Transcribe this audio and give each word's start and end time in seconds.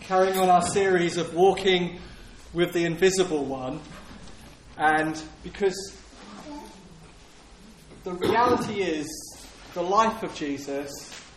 carrying 0.00 0.38
on 0.38 0.48
our 0.48 0.62
series 0.62 1.16
of 1.16 1.34
walking 1.34 1.98
with 2.54 2.72
the 2.72 2.84
invisible 2.84 3.44
one. 3.44 3.80
And 4.78 5.20
because 5.42 5.96
the 8.04 8.12
reality 8.12 8.80
is 8.80 9.06
the 9.74 9.82
life 9.82 10.22
of 10.22 10.34
Jesus, 10.34 10.88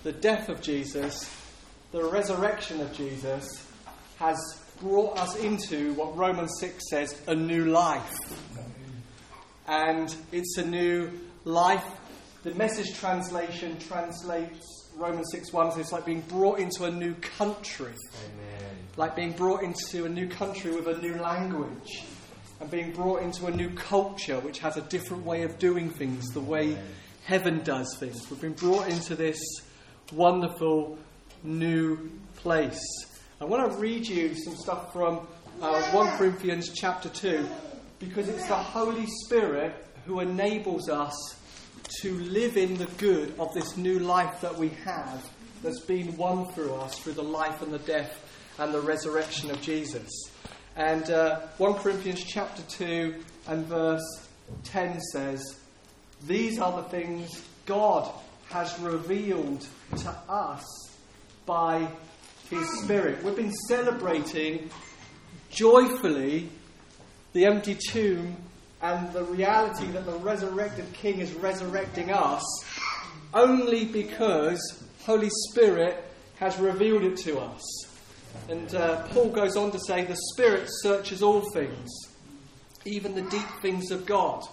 the 0.04 0.14
death 0.14 0.48
of 0.48 0.62
Jesus, 0.62 1.30
the 1.92 2.04
resurrection 2.04 2.80
of 2.80 2.94
Jesus 2.94 3.68
has 4.20 4.38
brought 4.80 5.18
us 5.18 5.36
into 5.36 5.94
what 5.94 6.16
Romans 6.16 6.52
6 6.60 6.90
says 6.90 7.22
a 7.28 7.36
new 7.36 7.66
life. 7.66 8.16
And 9.68 10.16
it's 10.32 10.58
a 10.58 10.66
new 10.66 11.12
life. 11.44 11.86
The 12.44 12.56
message 12.56 12.98
translation 12.98 13.78
translates 13.80 14.81
Romans 14.96 15.28
6 15.32 15.52
1 15.52 15.72
says 15.72 15.80
it's 15.80 15.92
like 15.92 16.06
being 16.06 16.22
brought 16.22 16.60
into 16.60 16.86
a 16.86 16.92
new 16.92 17.14
country. 17.16 17.94
Amen. 18.26 18.76
Like 18.98 19.16
being 19.16 19.32
brought 19.32 19.64
into 19.64 20.06
a 20.06 20.10
new 20.10 20.28
country 20.28 20.72
with 20.76 20.88
a 20.88 20.98
new 21.02 21.16
language. 21.16 22.04
And 22.60 22.70
being 22.70 22.92
brought 22.92 23.24
into 23.24 23.48
a 23.48 23.52
new 23.52 23.72
culture 23.72 24.40
which 24.40 24.60
has 24.60 24.78
a 24.78 24.82
different 24.84 25.26
way 25.26 25.42
of 25.44 25.58
doing 25.58 25.90
things, 25.90 26.30
the 26.30 26.42
way 26.42 26.74
Amen. 26.74 26.84
heaven 27.26 27.64
does 27.64 27.96
things. 28.00 28.30
We've 28.30 28.42
been 28.42 28.54
brought 28.54 28.88
into 28.88 29.16
this 29.16 29.42
wonderful 30.12 31.00
new 31.44 32.12
place. 32.36 32.80
I 33.40 33.46
want 33.46 33.72
to 33.72 33.78
read 33.80 34.08
you 34.08 34.36
some 34.36 34.56
stuff 34.56 34.94
from 34.94 35.28
uh, 35.62 35.82
1 35.92 36.18
Corinthians 36.18 36.70
chapter 36.74 37.10
2 37.10 37.48
because 38.00 38.30
it's 38.30 38.48
the 38.48 38.56
Holy 38.56 39.08
Spirit 39.26 39.74
who 40.06 40.20
enables 40.20 40.90
us 40.90 41.36
to 42.00 42.14
live 42.20 42.58
in 42.58 42.78
the 42.78 42.86
good 42.98 43.34
of 43.38 43.54
this 43.54 43.76
new 43.78 44.00
life 44.00 44.42
that 44.42 44.58
we 44.58 44.70
have 44.86 45.30
that's 45.62 45.82
been 45.82 46.16
won 46.18 46.52
through 46.54 46.74
us 46.76 46.98
through 47.00 47.14
the 47.14 47.24
life 47.24 47.62
and 47.62 47.74
the 47.74 47.80
death 47.80 48.18
and 48.58 48.74
the 48.74 48.82
resurrection 48.82 49.52
of 49.52 49.62
Jesus. 49.62 50.10
And 50.76 51.10
uh, 51.10 51.42
1 51.58 51.74
Corinthians 51.76 52.24
chapter 52.24 52.62
2 52.64 53.16
and 53.48 53.66
verse 53.66 54.28
10 54.64 55.00
says, 55.12 55.60
These 56.26 56.60
are 56.60 56.82
the 56.82 56.90
things 56.90 57.42
God 57.66 58.12
has 58.50 58.78
revealed 58.80 59.66
to 59.98 60.10
us 60.30 60.66
by 61.46 61.88
his 62.50 62.84
Spirit. 62.84 63.24
We've 63.24 63.36
been 63.36 63.54
celebrating 63.68 64.70
joyfully 65.50 66.50
the 67.34 67.46
empty 67.46 67.76
tomb 67.76 68.38
and 68.82 69.12
the 69.14 69.24
reality 69.26 69.88
that 69.88 70.06
the 70.06 70.18
resurrected 70.18 70.92
King 70.94 71.20
is 71.20 71.34
resurrecting 71.34 72.12
us 72.12 72.44
only 73.34 73.86
because 73.86 74.84
Holy 75.06 75.30
Spirit 75.50 76.04
has 76.40 76.58
revealed 76.58 77.04
it 77.04 77.18
to 77.18 77.40
us. 77.40 77.62
And 78.50 78.74
uh, 78.74 79.04
Paul 79.08 79.30
goes 79.30 79.56
on 79.56 79.72
to 79.72 79.80
say, 79.80 80.04
The 80.04 80.18
Spirit 80.34 80.68
searches 80.82 81.22
all 81.22 81.42
things, 81.54 81.90
even 82.86 83.14
the 83.14 83.22
deep 83.24 83.48
things 83.62 83.92
of 83.92 84.06
God. 84.06 84.44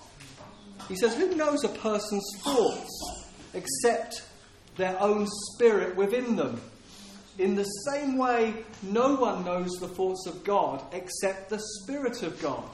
He 0.89 0.97
says, 0.97 1.15
Who 1.15 1.35
knows 1.35 1.65
a 1.65 1.69
person's 1.69 2.29
thoughts 2.41 3.25
except 3.55 4.25
their 4.77 5.01
own 5.01 5.27
spirit 5.27 5.97
within 5.97 6.37
them? 6.37 6.61
In 7.39 7.55
the 7.55 7.65
same 7.65 8.19
way, 8.19 8.53
no 8.83 9.15
one 9.15 9.45
knows 9.45 9.71
the 9.79 9.89
thoughts 9.89 10.27
of 10.27 10.43
God 10.43 10.83
except 10.93 11.51
the 11.51 11.61
Spirit 11.81 12.25
of 12.25 12.41
God. 12.43 12.69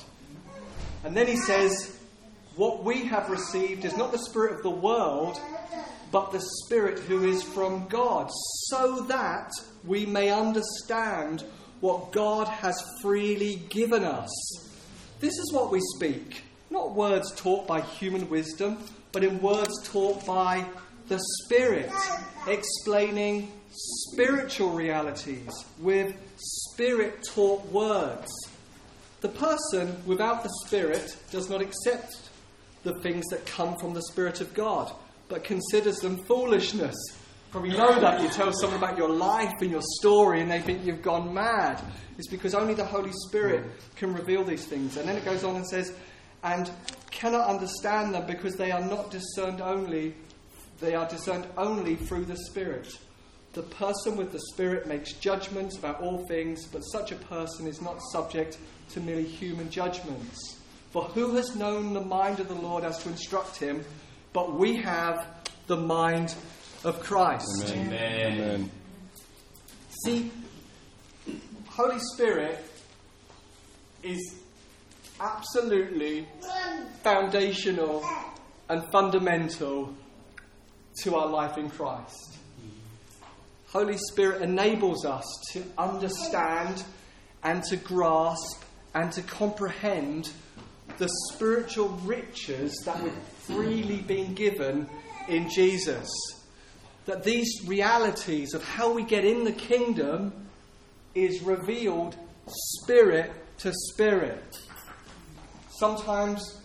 And 1.05 1.15
then 1.15 1.27
he 1.27 1.37
says, 1.37 1.97
What 2.57 2.83
we 2.83 3.05
have 3.05 3.29
received 3.29 3.85
is 3.85 3.97
not 3.97 4.11
the 4.11 4.19
Spirit 4.19 4.55
of 4.55 4.63
the 4.63 4.71
world, 4.71 5.39
but 6.11 6.33
the 6.33 6.43
Spirit 6.65 6.99
who 7.01 7.25
is 7.25 7.43
from 7.43 7.87
God, 7.89 8.31
so 8.69 9.03
that 9.09 9.51
we 9.85 10.07
may 10.07 10.31
understand 10.31 11.45
what 11.81 12.13
God 12.13 12.49
has 12.49 12.75
freely 13.03 13.57
given 13.69 14.03
us. 14.05 14.31
This 15.21 15.35
is 15.35 15.53
what 15.53 15.71
we 15.71 15.81
speak, 15.97 16.43
not 16.71 16.95
words 16.95 17.33
taught 17.37 17.67
by 17.67 17.83
human 17.83 18.31
wisdom, 18.31 18.79
but 19.13 19.23
in 19.23 19.41
words 19.43 19.87
taught 19.89 20.25
by 20.25 20.65
the 21.09 21.21
Spirit, 21.45 21.93
explaining 22.47 23.53
spiritual 23.71 24.71
realities 24.71 25.51
with 25.79 26.15
spirit 26.37 27.25
taught 27.25 27.65
words. 27.67 28.31
The 29.25 29.31
person 29.31 29.97
without 30.05 30.43
the 30.43 30.51
Spirit 30.67 31.17
does 31.31 31.49
not 31.49 31.63
accept 31.63 32.15
the 32.83 32.93
things 33.01 33.25
that 33.31 33.47
come 33.47 33.75
from 33.79 33.95
the 33.95 34.03
Spirit 34.03 34.43
of 34.43 34.53
God, 34.53 34.93
but 35.29 35.45
considers 35.45 36.01
them 36.01 36.23
foolishness. 36.25 36.95
Probably 37.51 37.71
know 37.71 37.99
that 38.01 38.21
you 38.21 38.29
tell 38.29 38.53
someone 38.53 38.77
about 38.77 38.99
your 38.99 39.09
life 39.09 39.55
and 39.63 39.71
your 39.71 39.81
story 39.99 40.43
and 40.43 40.51
they 40.51 40.61
think 40.61 40.85
you've 40.85 41.01
gone 41.01 41.33
mad. 41.33 41.81
It's 42.19 42.29
because 42.29 42.55
only 42.55 42.75
the 42.75 42.85
Holy 42.85 43.13
Spirit 43.27 43.65
can 43.97 44.13
reveal 44.13 44.45
these 44.45 44.67
things. 44.67 44.99
And 44.99 45.09
then 45.09 45.17
it 45.17 45.25
goes 45.25 45.43
on 45.43 45.57
and 45.57 45.67
says, 45.67 45.95
and 46.43 46.71
cannot 47.11 47.49
understand 47.49 48.13
them 48.13 48.27
because 48.27 48.57
they 48.57 48.73
are 48.73 48.85
not 48.85 49.11
discerned 49.11 49.63
only, 49.63 50.17
they 50.81 50.95
are 50.95 51.09
discerned 51.09 51.47
only 51.57 51.97
through 51.97 52.27
the 52.27 52.37
Spirit. 52.37 52.95
The 53.55 53.63
person 53.63 54.17
with 54.17 54.33
the 54.33 54.41
Spirit 54.53 54.87
makes 54.87 55.13
judgments 55.13 55.79
about 55.79 56.01
all 56.01 56.27
things, 56.27 56.67
but 56.67 56.81
such 56.81 57.13
a 57.13 57.17
person 57.17 57.69
is 57.69 57.81
not 57.81 58.01
subject 58.11 58.59
to 58.91 59.01
merely 59.01 59.25
human 59.25 59.71
judgments. 59.71 60.59
For 60.91 61.05
who 61.05 61.37
has 61.37 61.55
known 61.55 61.93
the 61.93 62.01
mind 62.01 62.41
of 62.41 62.49
the 62.49 62.55
Lord 62.55 62.85
as 62.85 62.99
to 63.05 63.09
instruct 63.09 63.57
him? 63.57 63.85
But 64.33 64.55
we 64.55 64.77
have 64.77 65.27
the 65.69 65.77
mind 65.77 66.35
of 66.83 67.01
Christ. 67.01 67.73
Amen. 67.73 68.33
Amen. 68.33 68.71
See, 70.05 70.33
Holy 71.69 72.01
Spirit 72.15 72.65
is 74.03 74.37
absolutely 75.21 76.27
foundational 77.03 78.05
and 78.69 78.85
fundamental 78.91 79.95
to 81.03 81.15
our 81.15 81.29
life 81.29 81.57
in 81.57 81.71
Christ. 81.71 82.34
Holy 83.75 83.99
Spirit 84.13 84.41
enables 84.41 85.05
us 85.05 85.25
to 85.51 85.65
understand 85.77 86.85
and 87.43 87.61
to 87.65 87.77
grasp 87.77 88.63
and 88.95 89.11
to 89.11 89.21
comprehend 89.23 90.31
the 90.99 91.09
spiritual 91.33 91.89
riches 92.05 92.73
that 92.85 93.03
we've 93.03 93.13
freely 93.49 94.01
been 94.03 94.33
given 94.33 94.89
in 95.29 95.51
Jesus. 95.51 96.09
That 97.07 97.25
these 97.25 97.67
realities 97.67 98.55
of 98.55 98.63
how 98.63 98.93
we 98.93 99.03
get 99.03 99.25
in 99.25 99.43
the 99.43 99.51
kingdom 99.51 100.33
is 101.17 101.43
revealed 101.43 102.17
spirit 102.47 103.33
to 103.59 103.73
spirit. 103.91 104.57
Sometimes, 105.81 106.61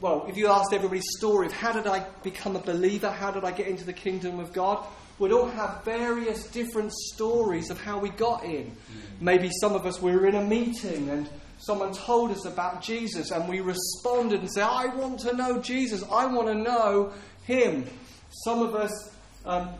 well, 0.00 0.26
if 0.28 0.36
you 0.36 0.48
asked 0.48 0.72
everybody's 0.72 1.08
story 1.16 1.46
of 1.46 1.52
how 1.52 1.72
did 1.72 1.86
I 1.86 2.00
become 2.22 2.56
a 2.56 2.60
believer, 2.60 3.10
how 3.10 3.30
did 3.30 3.44
I 3.44 3.50
get 3.50 3.66
into 3.68 3.84
the 3.84 3.92
kingdom 3.92 4.38
of 4.38 4.52
God, 4.52 4.86
we'd 5.18 5.32
all 5.32 5.48
have 5.48 5.82
various 5.84 6.46
different 6.48 6.92
stories 6.92 7.70
of 7.70 7.80
how 7.80 7.98
we 7.98 8.10
got 8.10 8.44
in. 8.44 8.74
Maybe 9.20 9.50
some 9.60 9.74
of 9.74 9.86
us 9.86 10.00
we 10.00 10.12
were 10.12 10.26
in 10.26 10.36
a 10.36 10.44
meeting 10.44 11.08
and 11.08 11.28
someone 11.58 11.92
told 11.92 12.30
us 12.30 12.44
about 12.44 12.82
Jesus 12.82 13.30
and 13.30 13.48
we 13.48 13.60
responded 13.60 14.40
and 14.40 14.50
said, 14.50 14.64
I 14.64 14.86
want 14.86 15.20
to 15.20 15.36
know 15.36 15.60
Jesus, 15.60 16.04
I 16.10 16.26
want 16.26 16.48
to 16.48 16.54
know 16.54 17.12
him. 17.44 17.84
Some 18.44 18.62
of 18.62 18.74
us, 18.74 19.10
um, 19.44 19.70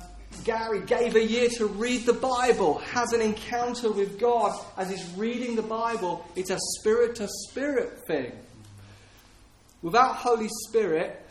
Gary 0.45 0.81
gave 0.81 1.15
a 1.15 1.25
year 1.25 1.49
to 1.51 1.67
read 1.67 2.05
the 2.05 2.13
Bible, 2.13 2.79
has 2.79 3.13
an 3.13 3.21
encounter 3.21 3.91
with 3.91 4.19
God 4.19 4.59
as 4.77 4.91
he's 4.91 5.09
reading 5.17 5.55
the 5.55 5.63
Bible. 5.63 6.27
It's 6.35 6.51
a 6.51 6.59
spirit 6.59 7.17
to 7.17 7.29
spirit 7.49 8.01
thing. 8.07 8.33
Without 9.83 10.17
Holy 10.17 10.49
Spirit, 10.69 11.25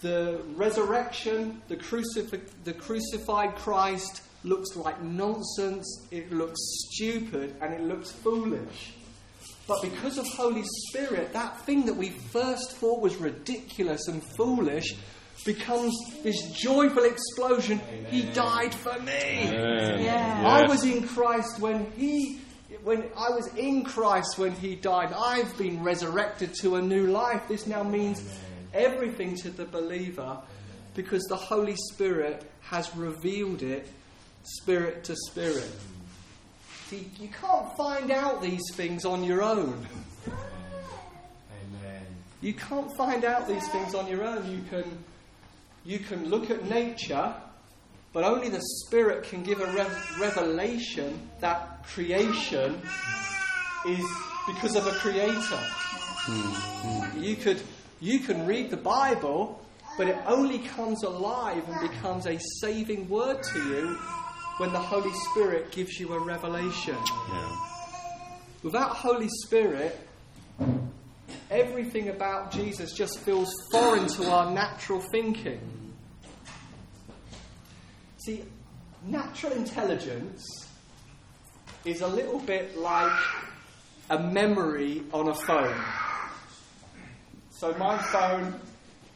the 0.00 0.40
resurrection, 0.56 1.62
the, 1.68 1.76
crucif- 1.76 2.50
the 2.64 2.72
crucified 2.72 3.54
Christ 3.56 4.22
looks 4.42 4.76
like 4.76 5.02
nonsense, 5.02 6.06
it 6.10 6.30
looks 6.32 6.58
stupid, 6.90 7.56
and 7.60 7.72
it 7.72 7.80
looks 7.82 8.10
foolish. 8.10 8.94
But 9.66 9.80
because 9.80 10.18
of 10.18 10.26
Holy 10.26 10.64
Spirit, 10.88 11.32
that 11.32 11.58
thing 11.64 11.86
that 11.86 11.96
we 11.96 12.10
first 12.10 12.72
thought 12.72 13.00
was 13.00 13.16
ridiculous 13.16 14.08
and 14.08 14.22
foolish 14.36 14.94
becomes 15.46 15.94
this 16.22 16.50
joyful 16.52 17.04
explosion. 17.04 17.80
Amen. 17.88 18.06
He 18.10 18.22
died 18.32 18.74
for 18.74 18.98
me. 19.00 19.50
Yeah. 19.50 20.42
I 20.44 20.66
was 20.68 20.84
in 20.84 21.06
Christ 21.08 21.60
when 21.60 21.90
he 21.92 22.40
when 22.84 23.04
I 23.16 23.30
was 23.30 23.46
in 23.56 23.82
Christ 23.82 24.38
when 24.38 24.52
he 24.52 24.76
died. 24.76 25.12
I've 25.12 25.56
been 25.56 25.82
resurrected 25.82 26.54
to 26.60 26.76
a 26.76 26.82
new 26.82 27.06
life. 27.06 27.48
This 27.48 27.66
now 27.66 27.82
means 27.82 28.22
everything 28.74 29.36
to 29.38 29.50
the 29.50 29.64
believer 29.64 30.38
because 30.94 31.24
the 31.24 31.36
Holy 31.36 31.76
Spirit 31.92 32.48
has 32.60 32.94
revealed 32.94 33.62
it 33.62 33.88
spirit 34.42 35.04
to 35.04 35.16
spirit. 35.16 35.70
See, 36.88 37.10
you 37.18 37.28
can't 37.28 37.74
find 37.76 38.10
out 38.10 38.42
these 38.42 38.62
things 38.74 39.06
on 39.06 39.24
your 39.24 39.42
own. 39.42 39.86
Amen. 40.28 42.02
You 42.42 42.52
can't 42.52 42.94
find 42.94 43.24
out 43.24 43.48
these 43.48 43.66
things 43.68 43.94
on 43.94 44.06
your 44.06 44.22
own. 44.22 44.50
You 44.50 44.62
can, 44.68 44.84
you 45.86 45.98
can 45.98 46.28
look 46.28 46.50
at 46.50 46.68
nature 46.68 47.34
But 48.14 48.22
only 48.22 48.48
the 48.48 48.62
Spirit 48.62 49.24
can 49.24 49.42
give 49.42 49.60
a 49.60 49.66
re- 49.72 49.86
revelation 50.20 51.28
that 51.40 51.84
creation 51.84 52.80
is 53.86 54.06
because 54.46 54.76
of 54.76 54.86
a 54.86 54.92
creator. 54.92 55.60
You 57.18 57.34
could 57.34 57.60
you 58.00 58.20
can 58.20 58.46
read 58.46 58.70
the 58.70 58.76
Bible, 58.76 59.60
but 59.98 60.06
it 60.06 60.16
only 60.26 60.60
comes 60.60 61.02
alive 61.02 61.64
and 61.68 61.90
becomes 61.90 62.26
a 62.26 62.38
saving 62.60 63.08
word 63.08 63.42
to 63.52 63.58
you 63.58 63.98
when 64.58 64.72
the 64.72 64.78
Holy 64.78 65.12
Spirit 65.30 65.72
gives 65.72 65.98
you 65.98 66.12
a 66.12 66.18
revelation. 66.18 66.96
Yeah. 67.28 67.56
Without 68.62 68.90
Holy 68.90 69.28
Spirit, 69.42 69.98
everything 71.50 72.10
about 72.10 72.52
Jesus 72.52 72.92
just 72.92 73.18
feels 73.18 73.52
foreign 73.72 74.06
to 74.06 74.30
our 74.30 74.52
natural 74.52 75.00
thinking. 75.10 75.60
See, 78.24 78.42
natural 79.06 79.52
intelligence 79.52 80.66
is 81.84 82.00
a 82.00 82.06
little 82.06 82.38
bit 82.38 82.78
like 82.78 83.20
a 84.08 84.18
memory 84.18 85.02
on 85.12 85.28
a 85.28 85.34
phone. 85.34 85.78
So 87.50 87.74
my 87.74 87.98
phone 87.98 88.58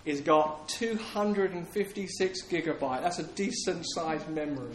has 0.07 0.21
got 0.21 0.69
256 0.69 2.43
gigabyte. 2.51 3.01
That's 3.01 3.19
a 3.19 3.23
decent 3.23 3.87
sized 3.89 4.29
memory. 4.29 4.75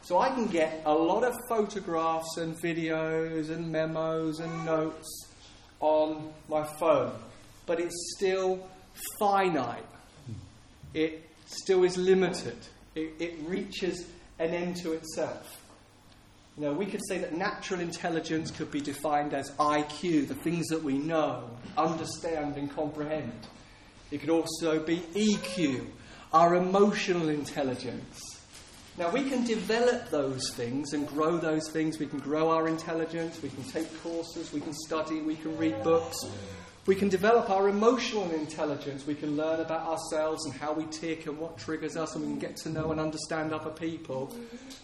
So 0.00 0.20
I 0.20 0.30
can 0.30 0.46
get 0.46 0.80
a 0.86 0.94
lot 0.94 1.22
of 1.22 1.34
photographs 1.46 2.38
and 2.38 2.56
videos 2.56 3.50
and 3.50 3.70
memos 3.70 4.40
and 4.40 4.64
notes 4.64 5.28
on 5.80 6.32
my 6.48 6.62
phone, 6.62 7.12
but 7.66 7.78
it's 7.78 8.14
still 8.16 8.66
finite. 9.18 9.84
It 10.94 11.28
still 11.44 11.84
is 11.84 11.98
limited. 11.98 12.56
It, 12.94 13.14
it 13.18 13.34
reaches 13.46 14.06
an 14.38 14.50
end 14.50 14.76
to 14.76 14.92
itself. 14.92 15.60
You 16.56 16.66
know, 16.66 16.72
we 16.72 16.86
could 16.86 17.00
say 17.08 17.18
that 17.18 17.34
natural 17.34 17.80
intelligence 17.80 18.52
could 18.52 18.70
be 18.70 18.80
defined 18.80 19.34
as 19.34 19.50
IQ, 19.52 20.28
the 20.28 20.34
things 20.34 20.68
that 20.68 20.82
we 20.82 20.98
know, 20.98 21.50
understand, 21.76 22.56
and 22.56 22.72
comprehend. 22.74 23.48
It 24.12 24.20
could 24.20 24.30
also 24.30 24.78
be 24.78 24.98
EQ, 25.14 25.84
our 26.32 26.54
emotional 26.54 27.28
intelligence. 27.28 28.34
Now, 28.96 29.10
we 29.10 29.28
can 29.28 29.44
develop 29.44 30.10
those 30.10 30.50
things 30.54 30.92
and 30.92 31.08
grow 31.08 31.36
those 31.36 31.68
things. 31.70 31.98
We 31.98 32.06
can 32.06 32.20
grow 32.20 32.50
our 32.50 32.68
intelligence, 32.68 33.42
we 33.42 33.48
can 33.48 33.64
take 33.64 33.88
courses, 34.04 34.52
we 34.52 34.60
can 34.60 34.72
study, 34.72 35.20
we 35.20 35.34
can 35.34 35.56
read 35.58 35.82
books. 35.82 36.16
We 36.86 36.94
can 36.94 37.08
develop 37.08 37.48
our 37.48 37.70
emotional 37.70 38.30
intelligence. 38.32 39.06
We 39.06 39.14
can 39.14 39.36
learn 39.36 39.60
about 39.60 39.88
ourselves 39.88 40.44
and 40.44 40.54
how 40.54 40.74
we 40.74 40.84
tick 40.86 41.26
and 41.26 41.38
what 41.38 41.56
triggers 41.56 41.96
us, 41.96 42.14
and 42.14 42.24
we 42.24 42.30
can 42.30 42.38
get 42.38 42.56
to 42.58 42.68
know 42.68 42.92
and 42.92 43.00
understand 43.00 43.54
other 43.54 43.70
people. 43.70 44.36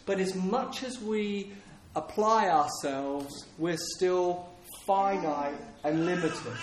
But 0.06 0.18
as 0.18 0.34
much 0.34 0.82
as 0.82 0.98
we 1.00 1.52
apply 1.94 2.48
ourselves, 2.48 3.46
we're 3.58 3.76
still 3.76 4.48
finite 4.86 5.60
and 5.84 6.06
limited. 6.06 6.56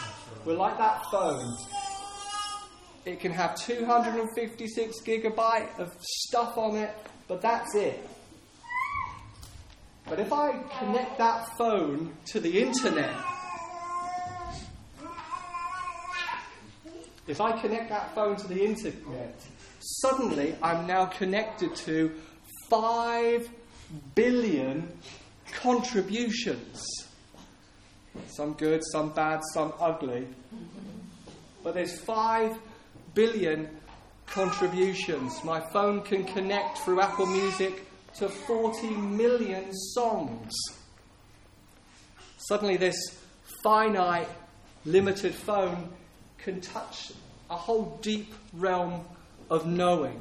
We're 0.44 0.58
like 0.58 0.78
that 0.80 1.06
phone. 1.12 1.56
It 3.06 3.20
can 3.20 3.32
have 3.32 3.56
256 3.56 5.02
gigabyte 5.02 5.80
of 5.80 5.96
stuff 6.02 6.58
on 6.58 6.76
it, 6.78 6.96
but 7.28 7.42
that's 7.42 7.76
it. 7.76 8.10
But 10.10 10.20
if 10.20 10.34
I 10.34 10.54
connect 10.80 11.18
that 11.20 11.48
phone 11.58 12.14
to 12.28 12.40
the 12.40 12.62
internet, 12.62 13.16
if 17.28 17.42
I 17.42 17.60
connect 17.60 17.90
that 17.90 18.16
phone 18.16 18.38
to 18.38 18.48
the 18.48 18.64
internet, 18.64 19.36
suddenly 19.80 20.56
I'm 20.64 20.88
now 20.88 21.06
connected 21.06 21.76
to 21.76 22.12
5 22.70 23.50
billion 24.16 24.88
contributions. 25.54 26.86
Some 28.28 28.54
good, 28.54 28.82
some 28.92 29.10
bad, 29.10 29.42
some 29.54 29.74
ugly. 29.80 30.28
But 31.64 31.74
there's 31.74 32.00
5 32.00 32.58
billion 33.14 33.70
contributions. 34.26 35.44
My 35.44 35.60
phone 35.60 36.02
can 36.02 36.24
connect 36.24 36.80
through 36.80 37.02
Apple 37.02 37.26
Music 37.26 37.86
to 38.16 38.30
40 38.30 38.90
million 38.92 39.74
songs. 39.74 40.54
Suddenly, 42.38 42.78
this 42.78 42.96
finite, 43.64 44.30
limited 44.86 45.34
phone 45.34 45.92
can 46.38 46.62
touch 46.62 47.12
a 47.50 47.56
whole 47.56 47.98
deep 48.02 48.34
realm 48.54 49.02
of 49.50 49.66
knowing. 49.66 50.20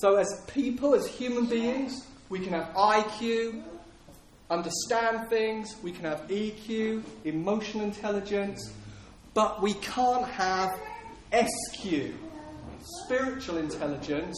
So, 0.00 0.16
as 0.16 0.44
people, 0.48 0.94
as 0.94 1.06
human 1.06 1.46
beings, 1.46 2.06
we 2.28 2.40
can 2.40 2.52
have 2.52 2.74
IQ, 2.74 3.62
understand 4.50 5.28
things, 5.28 5.76
we 5.82 5.92
can 5.92 6.04
have 6.04 6.26
EQ, 6.28 7.02
emotional 7.24 7.84
intelligence, 7.84 8.72
but 9.34 9.62
we 9.62 9.74
can't 9.74 10.26
have 10.26 10.78
SQ, 11.32 12.12
spiritual 13.04 13.58
intelligence, 13.58 14.36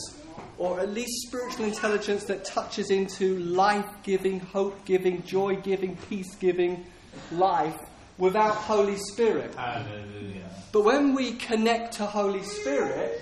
or 0.58 0.80
at 0.80 0.90
least 0.90 1.26
spiritual 1.26 1.64
intelligence 1.64 2.24
that 2.24 2.44
touches 2.44 2.90
into 2.90 3.38
life 3.38 3.88
giving, 4.02 4.40
hope 4.40 4.84
giving, 4.84 5.22
joy 5.24 5.56
giving, 5.56 5.96
peace 6.08 6.34
giving 6.36 6.84
life 7.32 7.76
without 8.18 8.54
Holy 8.54 8.96
Spirit. 8.96 9.54
Hallelujah. 9.54 10.48
But 10.72 10.84
when 10.84 11.14
we 11.14 11.32
connect 11.32 11.94
to 11.94 12.06
Holy 12.06 12.42
Spirit, 12.42 13.20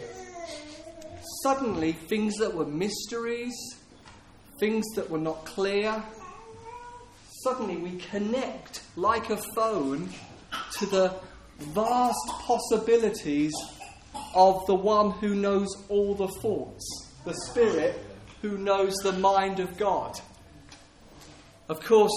suddenly 1.43 1.93
things 1.93 2.37
that 2.37 2.55
were 2.55 2.67
mysteries, 2.67 3.55
things 4.59 4.85
that 4.97 5.11
were 5.11 5.19
not 5.19 5.45
clear, 5.45 6.03
suddenly 7.43 7.77
we 7.77 7.99
connect 7.99 8.83
like 8.97 9.31
a 9.31 9.37
phone 9.55 10.09
to 10.79 10.87
the 10.87 11.15
vast 11.59 12.29
possibilities 12.29 13.53
of 14.35 14.65
the 14.67 14.75
one 14.75 15.11
who 15.13 15.35
knows 15.35 15.69
all 15.89 16.15
the 16.15 16.29
thoughts, 16.41 17.11
the 17.25 17.35
Spirit 17.51 17.99
who 18.43 18.59
knows 18.59 18.95
the 19.03 19.13
mind 19.13 19.61
of 19.61 19.77
God. 19.77 20.19
Of 21.69 21.81
course, 21.81 22.13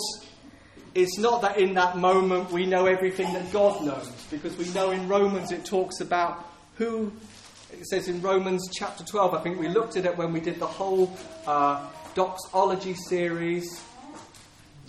it's 0.97 1.19
not 1.19 1.43
that 1.43 1.59
in 1.59 1.75
that 1.75 1.95
moment 1.95 2.51
we 2.51 2.65
know 2.65 2.87
everything 2.87 3.31
that 3.33 3.51
God 3.53 3.85
knows, 3.85 4.09
because 4.31 4.57
we 4.57 4.67
know 4.69 4.89
in 4.89 5.07
Romans 5.07 5.51
it 5.51 5.63
talks 5.63 6.01
about 6.01 6.43
who, 6.75 7.11
it 7.71 7.85
says 7.85 8.07
in 8.07 8.19
Romans 8.19 8.67
chapter 8.73 9.03
12, 9.03 9.35
I 9.35 9.41
think 9.41 9.59
we 9.59 9.67
looked 9.67 9.95
at 9.95 10.05
it 10.05 10.17
when 10.17 10.33
we 10.33 10.39
did 10.39 10.59
the 10.59 10.65
whole 10.65 11.15
uh, 11.45 11.87
doxology 12.15 12.95
series. 12.95 13.79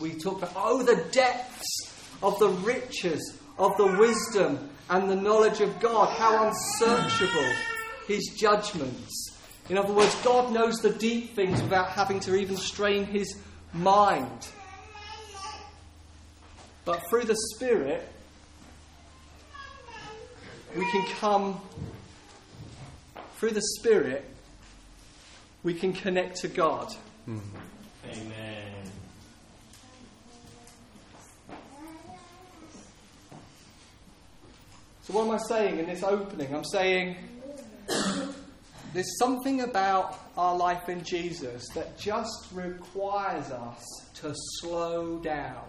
We 0.01 0.15
talked 0.15 0.43
about, 0.43 0.55
oh, 0.57 0.83
the 0.83 1.05
depths 1.13 1.93
of 2.23 2.39
the 2.39 2.49
riches 2.49 3.39
of 3.59 3.77
the 3.77 3.95
wisdom 3.99 4.71
and 4.89 5.11
the 5.11 5.17
knowledge 5.17 5.61
of 5.61 5.79
God, 5.79 6.09
how 6.17 6.49
unsearchable 6.49 7.53
his 8.07 8.29
judgments. 8.35 9.37
In 9.69 9.77
other 9.77 9.93
words, 9.93 10.15
God 10.23 10.55
knows 10.55 10.79
the 10.79 10.91
deep 10.91 11.37
things 11.37 11.61
without 11.61 11.91
having 11.91 12.21
to 12.21 12.35
even 12.35 12.57
strain 12.57 13.05
his 13.05 13.37
mind. 13.75 14.49
But 16.89 17.07
through 17.11 17.25
the 17.25 17.37
Spirit, 17.37 18.09
we 20.75 20.91
can 20.91 21.05
come, 21.21 21.61
through 23.37 23.51
the 23.51 23.61
Spirit, 23.61 24.25
we 25.63 25.75
can 25.75 25.93
connect 25.93 26.37
to 26.37 26.49
God. 26.49 26.91
Amen. 27.29 27.43
So, 35.03 35.13
what 35.13 35.27
am 35.27 35.33
I 35.33 35.39
saying 35.47 35.81
in 35.81 35.85
this 35.85 36.03
opening? 36.03 36.55
I'm 36.55 36.65
saying 36.65 37.19
there's 38.95 39.19
something 39.19 39.61
about 39.61 40.19
our 40.39 40.57
life 40.57 40.89
in 40.89 41.05
Jesus 41.05 41.69
that 41.75 41.99
just 41.99 42.49
requires 42.55 43.51
us 43.51 43.85
to 44.23 44.33
slow 44.35 45.19
down 45.19 45.67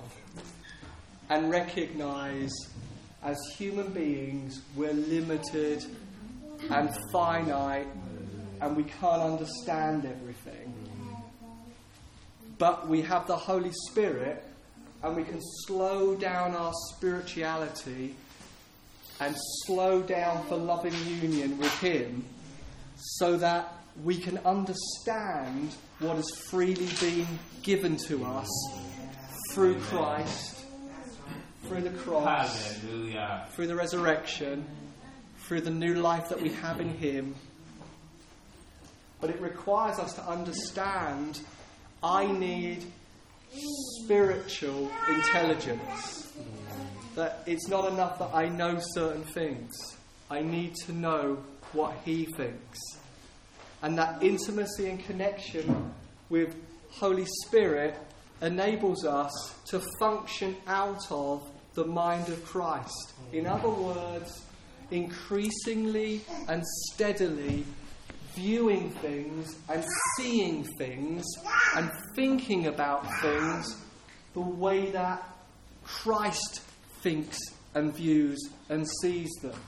and 1.29 1.50
recognize 1.50 2.51
as 3.24 3.38
human 3.57 3.91
beings 3.91 4.62
we're 4.75 4.93
limited 4.93 5.86
and 6.69 6.89
finite 7.12 7.88
and 8.62 8.75
we 8.75 8.83
can't 8.83 9.21
understand 9.21 10.05
everything. 10.05 10.74
But 12.57 12.88
we 12.89 13.01
have 13.03 13.27
the 13.27 13.38
Holy 13.38 13.71
Spirit 13.89 14.43
and 15.01 15.15
we 15.15 15.24
can 15.24 15.39
slow 15.65 16.15
down 16.15 16.55
our 16.55 16.74
spirituality 16.95 18.15
and 19.21 19.36
slow 19.65 20.01
down 20.01 20.45
for 20.48 20.57
loving 20.57 20.93
union 21.21 21.57
with 21.57 21.74
Him 21.79 22.25
so 22.95 23.38
that 23.38 23.74
we 24.03 24.17
can 24.17 24.38
understand 24.39 25.74
what 26.00 26.15
has 26.15 26.29
freely 26.50 26.88
been 27.00 27.27
given 27.62 27.98
to 27.98 28.24
us 28.25 28.48
through 29.51 29.79
Christ, 29.79 30.58
through 31.63 31.81
the 31.81 31.89
cross, 31.89 32.79
Hallelujah. 32.81 33.47
through 33.51 33.67
the 33.67 33.75
resurrection, 33.75 34.65
through 35.39 35.61
the 35.61 35.71
new 35.71 35.95
life 35.95 36.29
that 36.29 36.41
we 36.41 36.49
have 36.49 36.79
in 36.79 36.89
Him. 36.89 37.35
But 39.21 39.29
it 39.31 39.41
requires 39.41 39.99
us 39.99 40.13
to 40.13 40.23
understand 40.23 41.41
I 42.01 42.27
need 42.27 42.85
spiritual 44.03 44.89
intelligence. 45.09 46.33
That 47.15 47.43
it's 47.45 47.67
not 47.67 47.91
enough 47.91 48.19
that 48.19 48.29
I 48.33 48.47
know 48.47 48.79
certain 48.93 49.23
things, 49.23 49.73
I 50.29 50.41
need 50.41 50.75
to 50.85 50.93
know 50.93 51.43
what 51.73 51.93
He 52.05 52.25
thinks. 52.25 52.79
And 53.81 53.97
that 53.97 54.21
intimacy 54.23 54.89
and 54.89 55.03
connection 55.03 55.93
with 56.29 56.55
Holy 56.91 57.25
Spirit 57.45 57.97
enables 58.41 59.05
us 59.05 59.31
to 59.65 59.81
function 60.00 60.55
out 60.67 61.12
of 61.12 61.50
the 61.74 61.86
mind 61.86 62.29
of 62.29 62.43
Christ. 62.46 63.13
In 63.31 63.46
other 63.46 63.69
words, 63.69 64.43
increasingly 64.91 66.22
and 66.48 66.63
steadily 66.65 67.65
viewing 68.36 68.89
things 68.91 69.55
and 69.69 69.84
seeing 70.17 70.63
things 70.77 71.25
and 71.75 71.91
thinking 72.15 72.67
about 72.67 73.05
things 73.22 73.75
the 74.34 74.39
way 74.39 74.91
that 74.91 75.24
Christ 75.84 76.62
thinks 77.01 77.38
and 77.75 77.93
views 77.93 78.39
and 78.69 78.88
sees 79.01 79.29
them. 79.41 79.60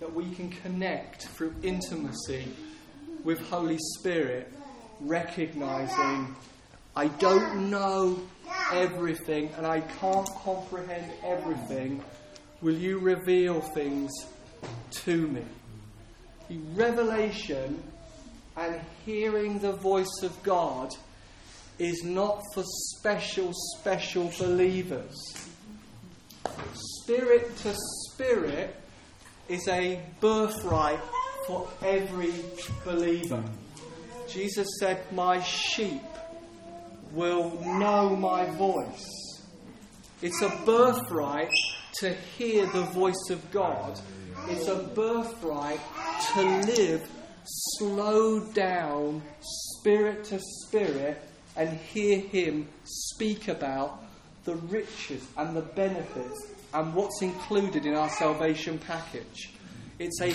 That 0.00 0.12
we 0.12 0.30
can 0.34 0.50
connect 0.50 1.26
through 1.28 1.54
intimacy 1.62 2.48
with 3.22 3.40
Holy 3.48 3.78
Spirit, 3.98 4.52
recognizing 5.00 6.34
I 6.96 7.08
don't 7.08 7.70
know 7.70 8.20
everything 8.72 9.50
and 9.56 9.66
I 9.66 9.80
can't 9.80 10.28
comprehend 10.44 11.12
everything. 11.24 12.02
Will 12.62 12.76
you 12.76 12.98
reveal 12.98 13.60
things 13.60 14.12
to 15.02 15.26
me? 15.26 15.44
The 16.48 16.58
revelation 16.74 17.82
and 18.56 18.80
hearing 19.04 19.58
the 19.58 19.72
voice 19.72 20.22
of 20.22 20.40
God 20.44 20.90
is 21.80 22.04
not 22.04 22.40
for 22.54 22.62
special, 22.64 23.52
special 23.78 24.32
believers. 24.38 25.16
Spirit 27.02 27.56
to 27.58 27.74
spirit 28.12 28.76
is 29.48 29.66
a 29.66 30.00
birthright 30.20 31.00
for 31.46 31.68
every 31.82 32.32
believer. 32.84 33.42
Jesus 34.28 34.68
said, 34.78 35.12
My 35.12 35.40
sheep 35.42 36.02
will 37.14 37.50
know 37.64 38.16
my 38.16 38.46
voice. 38.50 39.42
It's 40.22 40.42
a 40.42 40.48
birthright 40.64 41.50
to 42.00 42.12
hear 42.12 42.66
the 42.66 42.82
voice 42.82 43.30
of 43.30 43.50
God. 43.50 43.98
It's 44.48 44.68
a 44.68 44.76
birthright 44.76 45.80
to 46.34 46.42
live 46.42 47.08
slowed 47.44 48.54
down, 48.54 49.22
spirit 49.40 50.24
to 50.24 50.40
spirit, 50.40 51.22
and 51.56 51.78
hear 51.78 52.18
Him 52.18 52.68
speak 52.84 53.48
about 53.48 54.02
the 54.44 54.56
riches 54.56 55.24
and 55.36 55.56
the 55.56 55.62
benefits 55.62 56.52
and 56.72 56.94
what's 56.94 57.22
included 57.22 57.86
in 57.86 57.94
our 57.94 58.10
salvation 58.10 58.78
package. 58.78 59.52
It's 59.98 60.20
a 60.20 60.34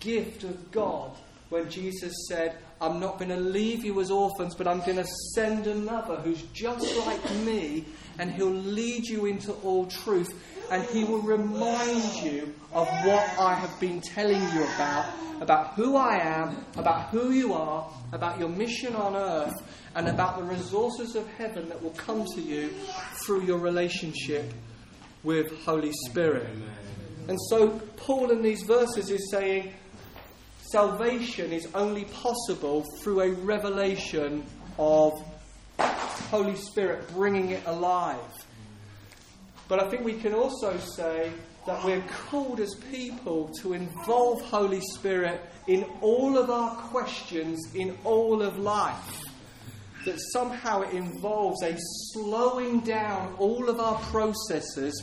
gift 0.00 0.44
of 0.44 0.70
God 0.72 1.12
when 1.48 1.70
Jesus 1.70 2.12
said, 2.28 2.56
I'm 2.80 2.98
not 2.98 3.18
going 3.18 3.30
to 3.30 3.36
leave 3.36 3.84
you 3.84 4.00
as 4.00 4.10
orphans, 4.10 4.54
but 4.54 4.66
I'm 4.66 4.80
going 4.80 4.96
to 4.96 5.06
send 5.34 5.66
another 5.66 6.16
who's 6.16 6.42
just 6.52 6.96
like 7.06 7.34
me, 7.36 7.84
and 8.18 8.30
he'll 8.32 8.48
lead 8.50 9.06
you 9.06 9.26
into 9.26 9.52
all 9.64 9.86
truth, 9.86 10.28
and 10.70 10.82
he 10.86 11.04
will 11.04 11.22
remind 11.22 12.14
you 12.22 12.54
of 12.72 12.88
what 13.04 13.38
I 13.38 13.54
have 13.54 13.78
been 13.80 14.00
telling 14.00 14.42
you 14.54 14.64
about 14.74 15.12
about 15.40 15.72
who 15.74 15.96
I 15.96 16.18
am, 16.18 16.64
about 16.76 17.08
who 17.08 17.30
you 17.30 17.54
are, 17.54 17.90
about 18.12 18.38
your 18.38 18.48
mission 18.48 18.94
on 18.94 19.16
earth, 19.16 19.54
and 19.94 20.08
about 20.08 20.36
the 20.36 20.44
resources 20.44 21.16
of 21.16 21.26
heaven 21.28 21.68
that 21.68 21.82
will 21.82 21.90
come 21.92 22.24
to 22.34 22.40
you 22.40 22.68
through 23.24 23.44
your 23.44 23.58
relationship 23.58 24.52
with 25.22 25.64
Holy 25.64 25.92
Spirit. 26.06 26.46
And 27.28 27.38
so, 27.48 27.68
Paul 27.96 28.30
in 28.30 28.42
these 28.42 28.62
verses 28.62 29.10
is 29.10 29.30
saying, 29.30 29.72
salvation 30.70 31.52
is 31.52 31.68
only 31.74 32.04
possible 32.04 32.84
through 33.00 33.20
a 33.20 33.30
revelation 33.30 34.44
of 34.78 35.12
Holy 35.78 36.54
Spirit 36.54 37.08
bringing 37.10 37.50
it 37.50 37.62
alive. 37.66 38.18
But 39.68 39.82
I 39.82 39.88
think 39.88 40.04
we 40.04 40.14
can 40.14 40.34
also 40.34 40.76
say 40.78 41.32
that 41.66 41.84
we're 41.84 42.02
called 42.28 42.60
as 42.60 42.74
people 42.90 43.50
to 43.60 43.72
involve 43.72 44.42
Holy 44.42 44.80
Spirit 44.80 45.40
in 45.66 45.84
all 46.00 46.38
of 46.38 46.50
our 46.50 46.74
questions, 46.88 47.74
in 47.74 47.96
all 48.04 48.42
of 48.42 48.58
life. 48.58 49.24
That 50.06 50.18
somehow 50.32 50.80
it 50.80 50.94
involves 50.94 51.62
a 51.62 51.76
slowing 52.12 52.80
down 52.80 53.34
all 53.38 53.68
of 53.68 53.80
our 53.80 53.98
processes 54.04 55.02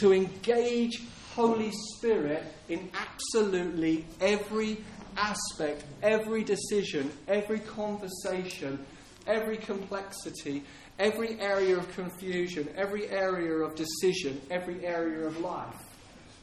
to 0.00 0.12
engage 0.12 1.02
Holy 1.34 1.72
Spirit 1.96 2.44
in 2.68 2.90
absolutely 2.94 4.04
every 4.20 4.84
aspect, 5.16 5.84
every 6.02 6.44
decision, 6.44 7.10
every 7.28 7.60
conversation, 7.60 8.84
every 9.26 9.56
complexity, 9.56 10.62
every 10.98 11.40
area 11.40 11.76
of 11.76 11.94
confusion, 11.94 12.68
every 12.76 13.08
area 13.08 13.54
of 13.54 13.74
decision, 13.74 14.40
every 14.50 14.84
area 14.84 15.26
of 15.26 15.38
life. 15.40 15.74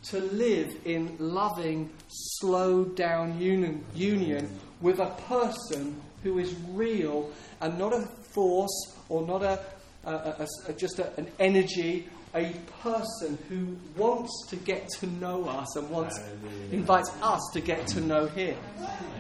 To 0.06 0.20
live 0.20 0.76
in 0.86 1.16
loving, 1.20 1.90
slowed 2.08 2.96
down 2.96 3.40
union, 3.40 3.84
union 3.94 4.50
with 4.82 5.00
a 5.00 5.12
person 5.28 6.02
who 6.24 6.40
is 6.40 6.56
real 6.70 7.32
and 7.62 7.78
not 7.78 7.94
a 7.94 8.08
force 8.34 8.96
or 9.10 9.26
not 9.26 9.44
a, 9.44 9.60
a, 10.06 10.12
a, 10.12 10.48
a 10.70 10.74
just 10.74 11.00
an 11.00 11.28
energy 11.40 12.08
a 12.34 12.54
person 12.82 13.38
who 13.50 13.76
wants 13.96 14.48
to 14.50 14.56
get 14.56 14.88
to 15.00 15.08
know 15.08 15.46
us 15.50 15.76
and 15.76 15.90
wants 15.90 16.18
Hallelujah. 16.18 16.72
invites 16.72 17.12
us 17.22 17.42
to 17.54 17.62
get 17.62 17.88
to 17.88 18.02
know 18.02 18.28
him. 18.28 18.58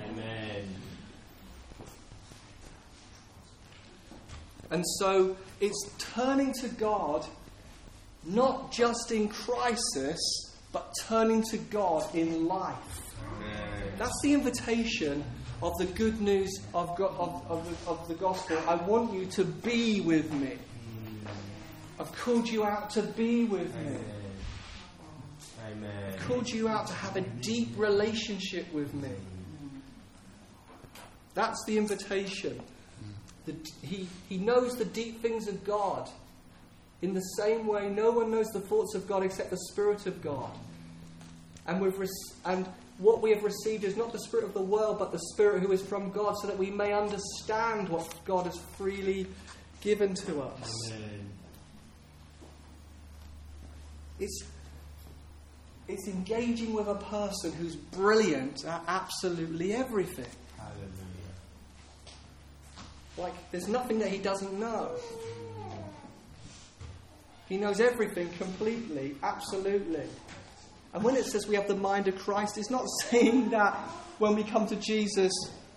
Amen. 0.10 0.68
And 4.70 4.86
so 5.00 5.36
it's 5.60 5.89
turning 5.98 6.53
to 6.62 6.70
God 6.70 7.25
not 8.24 8.72
just 8.72 9.12
in 9.12 9.27
crisis, 9.27 10.20
but 10.72 10.94
turning 11.08 11.44
to 11.44 11.58
God 11.58 12.03
in 12.15 12.48
life. 12.48 13.15
Amen. 13.36 13.94
That's 13.98 14.18
the 14.24 14.34
invitation 14.34 15.24
of 15.62 15.77
the 15.77 15.86
good 15.86 16.22
news 16.22 16.51
of, 16.74 16.96
God, 16.96 17.13
of, 17.18 17.51
of, 17.51 17.88
of 17.88 18.08
the 18.08 18.13
gospel. 18.13 18.58
I 18.68 18.75
want 18.75 19.13
you 19.13 19.25
to 19.27 19.44
be 19.44 20.01
with 20.01 20.32
me. 20.32 20.58
I've 22.01 22.12
called 22.13 22.50
you 22.50 22.65
out 22.65 22.89
to 22.91 23.03
be 23.03 23.46
with 23.46 23.75
me. 23.75 23.96
Amen. 25.72 25.91
I've 26.08 26.27
called 26.27 26.50
you 26.50 26.67
out 26.67 26.88
to 26.88 26.93
have 26.93 27.15
a 27.15 27.22
deep 27.22 27.70
relationship 27.77 28.74
with 28.74 28.91
me. 28.96 29.12
That's 31.36 31.63
the 31.65 31.77
invitation. 31.77 32.60
The, 33.46 33.55
he, 33.84 34.08
he 34.27 34.38
knows 34.38 34.77
the 34.77 34.86
deep 34.86 35.22
things 35.22 35.48
of 35.48 35.63
God. 35.63 36.10
In 37.03 37.13
the 37.13 37.22
same 37.38 37.67
way, 37.67 37.89
no 37.89 38.10
one 38.10 38.31
knows 38.31 38.48
the 38.48 38.62
thoughts 38.62 38.96
of 38.96 39.08
God 39.08 39.24
except 39.24 39.51
the 39.51 39.60
Spirit 39.72 40.08
of 40.08 40.24
God. 40.24 40.51
And, 41.67 41.79
we've 41.79 41.98
re- 42.00 42.08
and 42.46 42.65
what 42.98 43.22
we 43.22 43.29
have 43.29 43.43
received 43.43 43.84
is 43.84 43.96
not 43.96 44.12
the 44.12 44.20
Spirit 44.20 44.46
of 44.46 44.55
the 44.55 44.62
world, 44.62 44.98
but 44.98 45.12
the 45.12 45.22
Spirit 45.34 45.62
who 45.62 45.72
is 45.72 45.81
from 45.84 46.12
God, 46.12 46.36
so 46.41 46.48
that 46.48 46.58
we 46.58 46.72
may 46.72 46.93
understand 46.93 47.89
what 47.89 48.12
God 48.25 48.48
has 48.48 48.60
freely 48.75 49.27
given 49.81 50.15
to 50.15 50.41
us. 50.41 50.91
Amen. 50.91 51.21
It's, 54.22 54.44
it's 55.88 56.08
engaging 56.08 56.74
with 56.74 56.88
a 56.88 56.96
person 56.96 57.51
who's 57.54 57.75
brilliant 57.75 58.63
at 58.66 58.84
absolutely 58.88 59.74
everything. 59.74 60.28
Hallelujah. 60.58 60.92
Like, 63.18 63.51
there's 63.51 63.68
nothing 63.68 63.98
that 64.00 64.10
he 64.10 64.20
doesn't 64.20 64.58
know. 64.60 64.92
He 67.50 67.58
knows 67.58 67.82
everything 67.82 68.30
completely, 68.38 69.16
absolutely. 69.24 70.06
And 70.94 71.04
when 71.04 71.16
it 71.16 71.25
says 71.25 71.48
we 71.48 71.56
have 71.56 71.68
the 71.68 71.75
mind 71.75 72.08
of 72.08 72.18
Christ, 72.18 72.60
it's 72.60 72.70
not 72.70 72.86
saying 73.10 73.50
that 73.50 73.74
when 74.20 74.36
we 74.36 74.44
come 74.44 74.68
to 74.68 74.75
Jesus, 74.75 75.32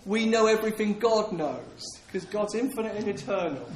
we 0.05 0.27
know 0.27 0.45
everything 0.45 0.99
God 0.99 1.31
knows, 1.31 1.99
because 2.05 2.25
God's 2.25 2.53
infinite 2.53 2.95
and 2.95 3.07
eternal. 3.07 3.67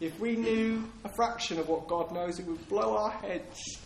If 0.00 0.18
we 0.20 0.36
knew 0.36 0.88
a 1.04 1.08
fraction 1.08 1.58
of 1.58 1.68
what 1.68 1.88
God 1.88 2.12
knows, 2.12 2.38
it 2.38 2.46
would 2.46 2.68
blow 2.68 2.96
our 2.96 3.10
heads. 3.10 3.78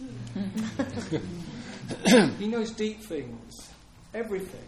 he 2.39 2.47
knows 2.47 2.71
deep 2.71 3.03
things, 3.05 3.71
everything. 4.13 4.61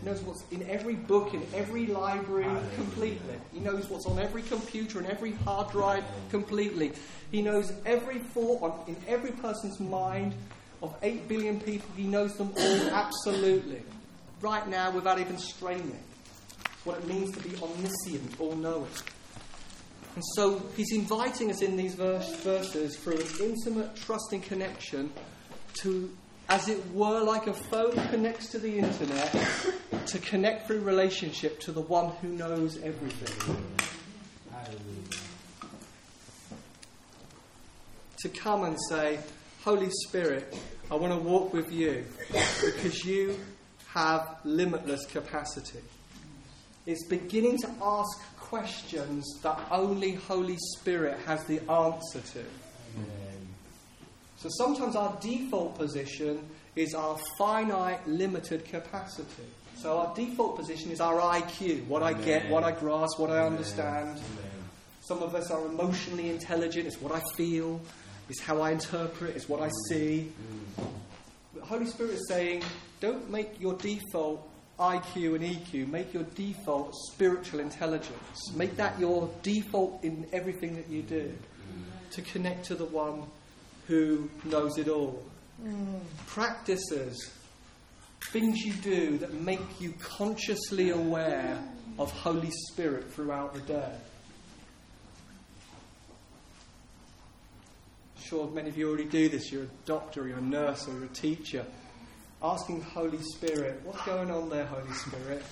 He 0.00 0.08
knows 0.08 0.22
what's 0.22 0.42
in 0.50 0.68
every 0.70 0.94
book, 0.94 1.34
in 1.34 1.46
every 1.54 1.86
library, 1.86 2.46
completely. 2.76 3.34
He 3.52 3.60
knows 3.60 3.90
what's 3.90 4.06
on 4.06 4.18
every 4.18 4.40
computer 4.42 4.98
and 4.98 5.06
every 5.06 5.32
hard 5.32 5.70
drive, 5.70 6.04
completely. 6.30 6.92
He 7.30 7.42
knows 7.42 7.72
every 7.84 8.18
thought 8.18 8.62
on, 8.62 8.80
in 8.88 8.96
every 9.06 9.32
person's 9.32 9.78
mind 9.78 10.34
Of 10.82 10.96
8 11.02 11.28
billion 11.28 11.60
people, 11.60 11.90
He 11.94 12.04
knows 12.04 12.34
them 12.36 12.52
all 12.56 12.88
absolutely. 12.90 13.82
Right 14.40 14.66
now, 14.66 14.90
without 14.90 15.20
even 15.20 15.36
straining. 15.36 15.98
It's 16.64 16.86
what 16.86 16.98
it 16.98 17.06
means 17.06 17.36
to 17.36 17.40
be 17.46 17.54
omniscient, 17.60 18.40
all 18.40 18.56
knowing. 18.56 18.86
And 20.14 20.24
so 20.34 20.60
He's 20.76 20.92
inviting 20.92 21.50
us 21.50 21.62
in 21.62 21.76
these 21.76 21.94
verse, 21.94 22.34
verses 22.36 22.96
through 22.96 23.18
an 23.20 23.26
intimate, 23.40 23.94
trusting 23.96 24.42
connection 24.42 25.12
to, 25.74 26.10
as 26.48 26.68
it 26.68 26.84
were, 26.92 27.22
like 27.22 27.46
a 27.46 27.54
phone 27.54 27.92
connects 28.08 28.48
to 28.48 28.58
the 28.58 28.78
internet, 28.78 29.32
to 30.06 30.18
connect 30.18 30.66
through 30.66 30.80
relationship 30.80 31.60
to 31.60 31.72
the 31.72 31.80
one 31.80 32.12
who 32.16 32.28
knows 32.28 32.76
everything. 32.82 33.56
To 38.18 38.28
come 38.28 38.64
and 38.64 38.76
say, 38.88 39.18
Holy 39.64 39.88
Spirit, 40.06 40.54
I 40.90 40.96
want 40.96 41.14
to 41.14 41.20
walk 41.20 41.52
with 41.52 41.72
you 41.72 42.04
because 42.64 43.04
you 43.04 43.38
have 43.86 44.36
limitless 44.44 45.06
capacity. 45.06 45.80
It's 46.84 47.06
beginning 47.06 47.58
to 47.58 47.70
ask 47.80 48.20
questions 48.50 49.24
that 49.42 49.56
only 49.70 50.12
Holy 50.12 50.56
Spirit 50.76 51.16
has 51.24 51.44
the 51.44 51.60
answer 51.70 52.20
to. 52.20 52.44
So 54.38 54.48
sometimes 54.58 54.96
our 54.96 55.16
default 55.20 55.78
position 55.78 56.48
is 56.74 56.92
our 56.94 57.16
finite, 57.38 58.06
limited 58.08 58.64
capacity. 58.64 59.44
So 59.76 59.98
our 59.98 60.14
default 60.16 60.56
position 60.56 60.90
is 60.90 61.00
our 61.00 61.20
IQ, 61.20 61.86
what 61.86 62.02
I 62.02 62.12
get, 62.12 62.50
what 62.50 62.64
I 62.64 62.72
grasp, 62.72 63.20
what 63.20 63.30
I 63.30 63.46
understand. 63.46 64.20
Some 65.00 65.22
of 65.22 65.36
us 65.36 65.52
are 65.52 65.64
emotionally 65.66 66.28
intelligent, 66.28 66.88
it's 66.88 67.00
what 67.00 67.12
I 67.12 67.22
feel, 67.36 67.80
it's 68.28 68.40
how 68.40 68.62
I 68.62 68.72
interpret, 68.72 69.36
it's 69.36 69.48
what 69.48 69.60
I 69.60 69.70
see. 69.88 70.32
But 71.54 71.62
Holy 71.62 71.86
Spirit 71.86 72.14
is 72.14 72.26
saying, 72.28 72.64
don't 73.00 73.30
make 73.30 73.60
your 73.60 73.74
default 73.74 74.49
IQ 74.80 75.34
and 75.34 75.44
EQ, 75.44 75.88
make 75.88 76.14
your 76.14 76.22
default 76.34 76.94
spiritual 77.12 77.60
intelligence. 77.60 78.52
Make 78.56 78.76
that 78.78 78.98
your 78.98 79.30
default 79.42 80.02
in 80.02 80.26
everything 80.32 80.74
that 80.76 80.88
you 80.88 81.02
do 81.02 81.32
to 82.12 82.22
connect 82.22 82.64
to 82.66 82.74
the 82.74 82.86
one 82.86 83.24
who 83.86 84.30
knows 84.44 84.78
it 84.78 84.88
all. 84.88 85.22
Mm. 85.62 86.00
Practices, 86.26 87.30
things 88.32 88.60
you 88.60 88.72
do 88.72 89.18
that 89.18 89.34
make 89.34 89.80
you 89.80 89.92
consciously 90.00 90.90
aware 90.90 91.62
of 91.98 92.10
Holy 92.10 92.50
Spirit 92.50 93.12
throughout 93.12 93.52
the 93.52 93.60
day. 93.60 93.92
Sure, 98.18 98.48
many 98.50 98.70
of 98.70 98.78
you 98.78 98.88
already 98.88 99.04
do 99.04 99.28
this. 99.28 99.52
You're 99.52 99.64
a 99.64 99.70
doctor, 99.84 100.26
you're 100.26 100.38
a 100.38 100.42
nurse, 100.42 100.88
or 100.88 100.94
you're 100.94 101.04
a 101.04 101.08
teacher. 101.08 101.66
Asking 102.42 102.80
Holy 102.80 103.20
Spirit, 103.34 103.82
what's 103.84 104.02
going 104.06 104.30
on 104.30 104.48
there, 104.48 104.64
Holy 104.64 104.92
Spirit? 104.94 105.42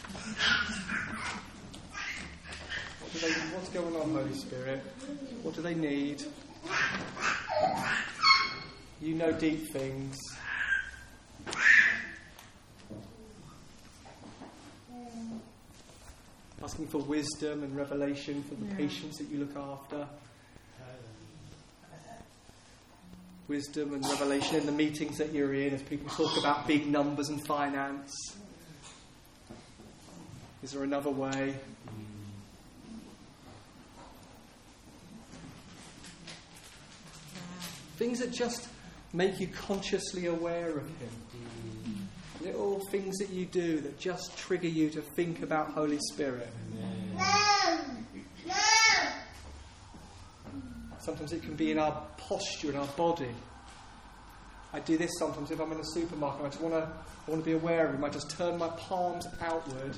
What 3.00 3.12
they, 3.12 3.30
what's 3.30 3.68
going 3.68 3.94
on, 3.94 4.10
Holy 4.10 4.32
Spirit? 4.32 4.80
What 5.42 5.54
do 5.54 5.60
they 5.60 5.74
need? 5.74 6.22
You 9.02 9.14
know 9.16 9.32
deep 9.32 9.70
things. 9.70 10.16
Asking 16.62 16.86
for 16.88 16.98
wisdom 16.98 17.64
and 17.64 17.76
revelation 17.76 18.42
for 18.44 18.54
the 18.54 18.66
yeah. 18.66 18.76
patients 18.76 19.18
that 19.18 19.28
you 19.28 19.40
look 19.40 19.56
after. 19.56 20.06
Wisdom 23.48 23.94
and 23.94 24.04
revelation 24.04 24.56
in 24.56 24.66
the 24.66 24.72
meetings 24.72 25.16
that 25.16 25.32
you're 25.32 25.54
in 25.54 25.72
as 25.72 25.82
people 25.82 26.10
talk 26.10 26.38
about 26.38 26.66
big 26.66 26.86
numbers 26.86 27.30
and 27.30 27.44
finance. 27.46 28.14
Is 30.62 30.72
there 30.72 30.84
another 30.84 31.10
way? 31.10 31.54
Things 37.96 38.18
that 38.18 38.32
just 38.32 38.68
make 39.12 39.40
you 39.40 39.48
consciously 39.48 40.26
aware 40.26 40.70
of 40.70 40.86
Him. 40.86 42.08
Little 42.42 42.80
things 42.90 43.16
that 43.16 43.30
you 43.30 43.46
do 43.46 43.80
that 43.80 43.98
just 43.98 44.36
trigger 44.36 44.68
you 44.68 44.90
to 44.90 45.00
think 45.00 45.42
about 45.42 45.72
Holy 45.72 45.98
Spirit. 46.12 46.48
Sometimes 51.08 51.32
it 51.32 51.42
can 51.42 51.54
be 51.54 51.70
in 51.70 51.78
our 51.78 52.02
posture, 52.18 52.68
in 52.68 52.76
our 52.76 52.86
body. 52.88 53.30
I 54.74 54.80
do 54.80 54.98
this 54.98 55.10
sometimes 55.18 55.50
if 55.50 55.58
I'm 55.58 55.72
in 55.72 55.80
a 55.80 55.84
supermarket. 55.84 56.44
I 56.44 56.48
just 56.50 56.60
want 56.60 56.74
to, 56.74 56.82
I 56.82 57.30
want 57.30 57.42
to 57.42 57.46
be 57.46 57.56
aware 57.56 57.86
of 57.86 57.94
Him. 57.94 58.04
I 58.04 58.10
just 58.10 58.28
turn 58.28 58.58
my 58.58 58.68
palms 58.68 59.26
outward 59.40 59.96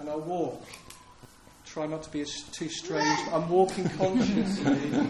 and 0.00 0.10
I 0.10 0.16
walk. 0.16 0.66
Try 1.64 1.86
not 1.86 2.02
to 2.02 2.10
be 2.10 2.24
too 2.50 2.68
strange. 2.68 3.20
I'm 3.30 3.48
walking 3.48 3.88
consciously. 3.90 5.06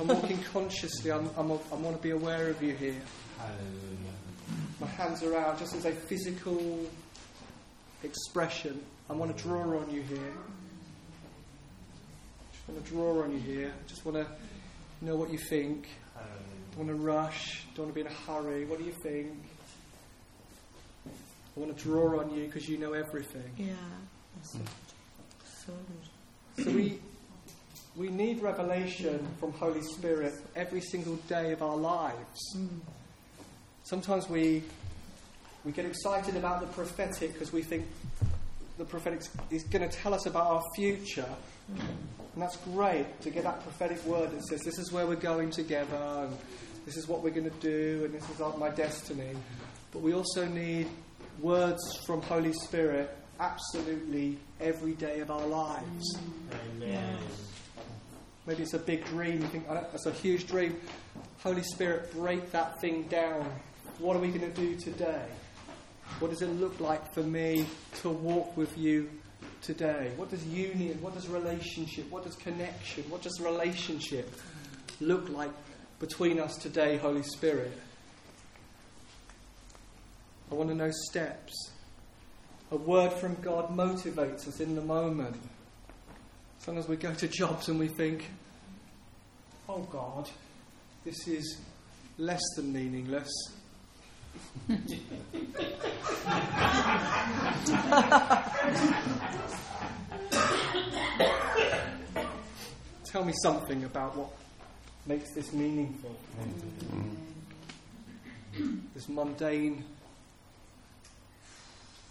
I'm 0.00 0.08
walking 0.08 0.42
consciously. 0.44 1.12
I'm, 1.12 1.28
I'm, 1.36 1.52
I 1.52 1.74
want 1.74 1.98
to 1.98 2.02
be 2.02 2.12
aware 2.12 2.48
of 2.48 2.62
you 2.62 2.72
here. 2.72 3.02
Hallelujah. 3.36 4.16
My 4.80 4.86
hands 4.86 5.22
are 5.22 5.36
out 5.36 5.58
just 5.58 5.74
as 5.74 5.84
a 5.84 5.92
physical 5.92 6.80
expression. 8.02 8.82
I 9.10 9.12
want 9.12 9.36
to 9.36 9.42
draw 9.42 9.60
on 9.60 9.90
you 9.90 10.00
here. 10.00 10.32
Just 12.66 12.78
want 12.78 12.84
to 12.84 12.92
draw 12.92 13.22
on 13.22 13.32
you 13.32 13.38
here. 13.38 13.72
I 13.72 13.88
Just 13.88 14.04
want 14.04 14.16
to 14.16 14.26
know 15.00 15.14
what 15.14 15.30
you 15.30 15.38
think. 15.38 15.86
Don't 16.76 16.88
want 16.88 16.98
to 16.98 17.04
rush. 17.04 17.64
Don't 17.74 17.86
want 17.86 17.96
to 17.96 18.02
be 18.02 18.08
in 18.08 18.12
a 18.12 18.32
hurry. 18.32 18.64
What 18.64 18.78
do 18.78 18.84
you 18.84 18.92
think? 18.92 19.32
I 21.06 21.60
want 21.60 21.76
to 21.76 21.82
draw 21.82 22.20
on 22.20 22.34
you 22.34 22.46
because 22.46 22.68
you 22.68 22.76
know 22.76 22.92
everything. 22.92 23.50
Yeah. 23.56 23.74
So, 24.42 24.58
so 25.64 25.72
we 26.70 26.98
we 27.96 28.08
need 28.08 28.42
revelation 28.42 29.26
from 29.38 29.52
Holy 29.52 29.82
Spirit 29.82 30.34
every 30.54 30.80
single 30.80 31.16
day 31.28 31.52
of 31.52 31.62
our 31.62 31.76
lives. 31.76 32.56
Mm. 32.56 32.80
Sometimes 33.84 34.28
we 34.28 34.62
we 35.64 35.72
get 35.72 35.86
excited 35.86 36.36
about 36.36 36.60
the 36.60 36.66
prophetic 36.66 37.32
because 37.32 37.52
we 37.52 37.62
think 37.62 37.86
the 38.76 38.84
prophetic 38.84 39.20
is 39.50 39.62
going 39.64 39.88
to 39.88 39.96
tell 39.96 40.12
us 40.12 40.26
about 40.26 40.46
our 40.46 40.62
future. 40.74 41.28
And 41.68 42.42
that's 42.42 42.56
great 42.58 43.20
to 43.22 43.30
get 43.30 43.44
that 43.44 43.62
prophetic 43.62 44.04
word 44.04 44.30
that 44.30 44.44
says, 44.44 44.60
This 44.62 44.78
is 44.78 44.92
where 44.92 45.06
we're 45.06 45.16
going 45.16 45.50
together, 45.50 45.96
and 45.96 46.36
this 46.84 46.96
is 46.96 47.08
what 47.08 47.22
we're 47.22 47.30
going 47.30 47.50
to 47.50 47.60
do, 47.60 48.02
and 48.04 48.14
this 48.14 48.28
is 48.28 48.40
my 48.58 48.70
destiny. 48.70 49.30
But 49.92 50.02
we 50.02 50.12
also 50.12 50.46
need 50.46 50.88
words 51.40 51.80
from 52.06 52.22
Holy 52.22 52.52
Spirit 52.52 53.16
absolutely 53.40 54.38
every 54.60 54.92
day 54.92 55.20
of 55.20 55.30
our 55.30 55.46
lives. 55.46 56.18
Amen. 56.76 57.18
Maybe 58.46 58.62
it's 58.62 58.74
a 58.74 58.78
big 58.78 59.04
dream. 59.06 59.40
You 59.40 59.48
think, 59.48 59.66
oh, 59.68 59.74
that's 59.74 60.06
a 60.06 60.12
huge 60.12 60.46
dream. 60.46 60.76
Holy 61.42 61.62
Spirit, 61.62 62.12
break 62.12 62.52
that 62.52 62.80
thing 62.80 63.02
down. 63.04 63.50
What 63.98 64.16
are 64.16 64.20
we 64.20 64.28
going 64.28 64.40
to 64.40 64.60
do 64.60 64.76
today? 64.76 65.26
What 66.18 66.30
does 66.30 66.42
it 66.42 66.48
look 66.48 66.78
like 66.80 67.12
for 67.12 67.22
me 67.22 67.66
to 68.02 68.10
walk 68.10 68.56
with 68.56 68.76
you 68.78 69.10
today? 69.62 70.12
What 70.16 70.30
does 70.30 70.44
union, 70.46 71.00
what 71.00 71.14
does 71.14 71.28
relationship, 71.28 72.10
what 72.10 72.24
does 72.24 72.36
connection, 72.36 73.04
what 73.08 73.22
does 73.22 73.40
relationship 73.40 74.32
look 75.00 75.28
like 75.28 75.50
between 75.98 76.38
us 76.38 76.56
today, 76.56 76.96
Holy 76.96 77.22
Spirit? 77.22 77.72
I 80.50 80.54
want 80.54 80.68
to 80.68 80.74
know 80.74 80.90
steps. 81.10 81.72
A 82.70 82.76
word 82.76 83.12
from 83.12 83.34
God 83.36 83.70
motivates 83.70 84.48
us 84.48 84.60
in 84.60 84.74
the 84.74 84.80
moment. 84.80 85.36
Sometimes 86.58 86.88
we 86.88 86.96
go 86.96 87.14
to 87.14 87.28
jobs 87.28 87.68
and 87.68 87.78
we 87.78 87.88
think, 87.88 88.28
oh 89.68 89.82
God, 89.90 90.28
this 91.04 91.28
is 91.28 91.60
less 92.18 92.42
than 92.56 92.72
meaningless. 92.72 93.30
Tell 103.04 103.24
me 103.24 103.32
something 103.42 103.84
about 103.84 104.16
what 104.16 104.30
makes 105.06 105.32
this 105.34 105.52
meaningful. 105.52 106.16
this 108.94 109.08
mundane. 109.08 109.84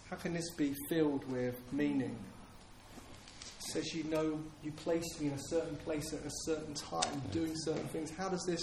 How 0.09 0.15
can 0.17 0.33
this 0.33 0.49
be 0.51 0.73
filled 0.89 1.29
with 1.31 1.59
meaning? 1.71 2.17
says 3.75 3.93
you 3.93 4.03
know 4.05 4.39
you 4.63 4.71
placed 4.71 5.19
me 5.19 5.27
in 5.27 5.33
a 5.33 5.43
certain 5.49 5.75
place 5.77 6.13
at 6.13 6.19
a 6.19 6.31
certain 6.45 6.73
time, 6.73 7.21
doing 7.31 7.53
certain 7.55 7.87
things. 7.87 8.11
How 8.11 8.29
does 8.29 8.43
this 8.47 8.61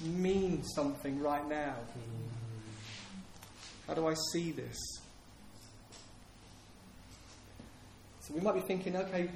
mean 0.00 0.64
something 0.74 1.20
right 1.20 1.46
now? 1.48 1.74
How 3.92 3.96
do 3.96 4.08
I 4.08 4.14
see 4.32 4.52
this? 4.52 4.78
So 8.20 8.32
we 8.32 8.40
might 8.40 8.54
be 8.54 8.62
thinking, 8.62 8.96
okay, 8.96 9.28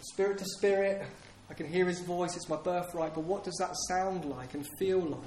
spirit 0.00 0.38
to 0.38 0.46
spirit, 0.46 1.04
I 1.50 1.52
can 1.52 1.68
hear 1.68 1.84
his 1.84 2.00
voice, 2.00 2.34
it's 2.36 2.48
my 2.48 2.56
birthright, 2.56 3.14
but 3.14 3.24
what 3.24 3.44
does 3.44 3.56
that 3.58 3.76
sound 3.86 4.24
like 4.24 4.54
and 4.54 4.66
feel 4.78 4.98
like? 4.98 5.20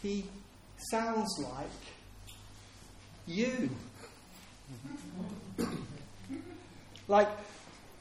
He 0.00 0.24
sounds 0.90 1.28
like 1.38 1.66
you. 3.26 3.68
like, 7.08 7.28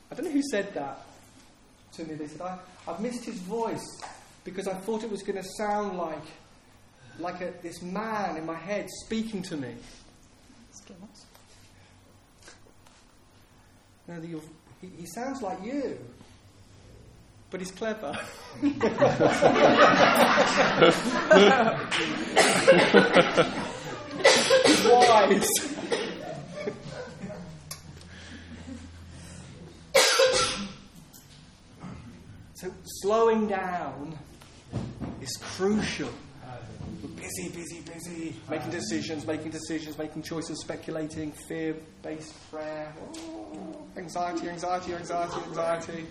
I 0.10 0.15
don't 0.15 0.23
know 0.23 0.32
who 0.32 0.43
said 0.49 0.73
that 0.73 1.02
to 1.95 2.06
me. 2.06 2.15
They 2.15 2.28
said, 2.28 2.39
I, 2.39 2.58
I've 2.88 3.02
missed 3.02 3.25
his 3.25 3.39
voice 3.39 3.99
because 4.43 4.67
I 4.67 4.73
thought 4.73 5.04
it 5.04 5.12
was 5.12 5.23
going 5.23 5.41
to 5.41 5.47
sound 5.58 5.97
like, 5.97 6.23
like 7.19 7.41
a, 7.41 7.54
this 7.62 7.82
man 7.82 8.38
in 8.38 8.45
my 8.45 8.56
head 8.56 8.88
speaking 9.06 9.41
to 9.43 9.58
me. 9.58 9.75
No, 14.08 14.19
he, 14.21 14.88
he 14.97 15.06
sounds 15.06 15.41
like 15.41 15.63
you, 15.63 15.99
but 17.52 17.60
he's 17.60 17.71
clever. 17.71 18.17
he's 18.62 18.73
wise. 24.86 25.47
so 32.56 32.73
slowing 32.84 33.47
down 33.47 34.17
is 35.30 35.38
crucial. 35.42 36.10
We're 37.04 37.10
busy, 37.10 37.50
busy, 37.50 37.82
busy, 37.82 38.36
making 38.50 38.72
decisions, 38.72 39.28
making 39.28 39.52
decisions, 39.52 39.98
making 39.98 40.24
choices, 40.24 40.60
speculating, 40.62 41.32
fear 41.48 41.76
based 42.02 42.34
prayer, 42.50 42.94
oh, 43.15 43.78
anxiety, 43.98 44.50
anxiety, 44.50 44.94
anxiety, 44.96 45.36
anxiety. 45.48 46.06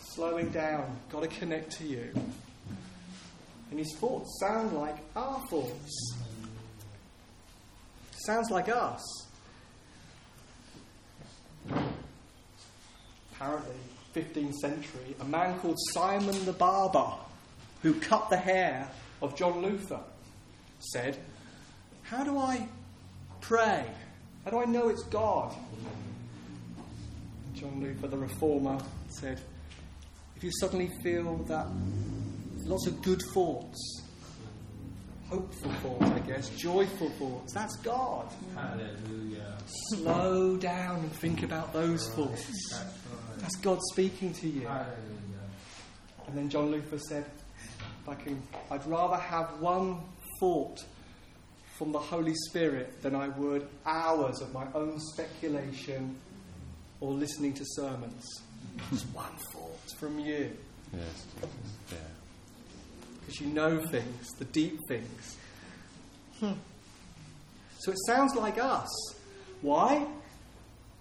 Slowing 0.00 0.50
down, 0.50 0.98
got 1.10 1.22
to 1.22 1.28
connect 1.28 1.72
to 1.78 1.84
you. 1.84 2.12
And 3.70 3.78
his 3.78 3.94
thoughts 3.98 4.40
sound 4.40 4.72
like 4.72 4.96
our 5.14 5.40
thoughts. 5.48 6.14
Sounds 8.24 8.50
like 8.50 8.68
us. 8.68 9.02
Apparently, 13.32 13.76
15th 14.18 14.54
century, 14.54 15.14
a 15.20 15.24
man 15.24 15.58
called 15.60 15.76
Simon 15.92 16.44
the 16.44 16.52
Barber 16.52 17.12
who 17.82 17.94
cut 17.94 18.28
the 18.30 18.36
hair 18.36 18.88
of 19.22 19.36
John 19.36 19.62
Luther, 19.62 20.00
said, 20.80 21.16
How 22.02 22.24
do 22.24 22.36
I 22.36 22.66
pray? 23.40 23.84
How 24.44 24.50
do 24.50 24.60
I 24.60 24.64
know 24.64 24.88
it's 24.88 25.04
God? 25.04 25.54
John 27.54 27.80
Luther, 27.80 28.08
the 28.08 28.18
reformer, 28.18 28.78
said, 29.08 29.40
If 30.36 30.42
you 30.42 30.50
suddenly 30.60 30.90
feel 31.02 31.36
that 31.44 31.66
lots 32.64 32.88
of 32.88 33.00
good 33.02 33.22
thoughts, 33.32 34.02
hopeful 35.28 35.70
thoughts, 35.74 36.10
I 36.10 36.18
guess, 36.20 36.48
joyful 36.50 37.10
thoughts, 37.10 37.52
that's 37.52 37.76
God. 37.76 38.26
Hallelujah. 38.56 39.58
Slow 39.90 40.56
down 40.56 40.96
and 40.96 41.12
think 41.12 41.44
about 41.44 41.72
those 41.72 42.08
thoughts. 42.10 42.82
That's 43.38 43.56
God 43.56 43.78
speaking 43.92 44.32
to 44.34 44.48
you. 44.48 44.66
Hallelujah. 44.66 44.94
And 46.26 46.36
then 46.36 46.48
John 46.48 46.70
Luther 46.70 46.98
said, 46.98 47.24
I 48.06 48.14
can, 48.14 48.42
I'd 48.70 48.86
rather 48.86 49.16
have 49.16 49.60
one 49.60 50.00
thought 50.40 50.84
from 51.76 51.92
the 51.92 51.98
Holy 51.98 52.34
Spirit 52.48 53.02
than 53.02 53.14
I 53.14 53.28
would 53.28 53.68
hours 53.86 54.40
of 54.40 54.52
my 54.52 54.66
own 54.74 54.98
speculation 54.98 56.16
or 57.00 57.12
listening 57.12 57.54
to 57.54 57.64
sermons. 57.64 58.24
Just 58.90 59.06
one 59.12 59.32
thought 59.52 59.90
from 59.98 60.18
you. 60.18 60.50
Yes. 60.92 61.26
Yeah. 61.90 61.98
Because 63.20 63.40
you 63.40 63.48
know 63.48 63.78
things, 63.86 64.28
the 64.38 64.44
deep 64.46 64.78
things. 64.88 65.36
Hmm. 66.40 66.52
So 67.78 67.92
it 67.92 67.98
sounds 68.06 68.34
like 68.34 68.58
us. 68.58 68.88
Why? 69.60 70.06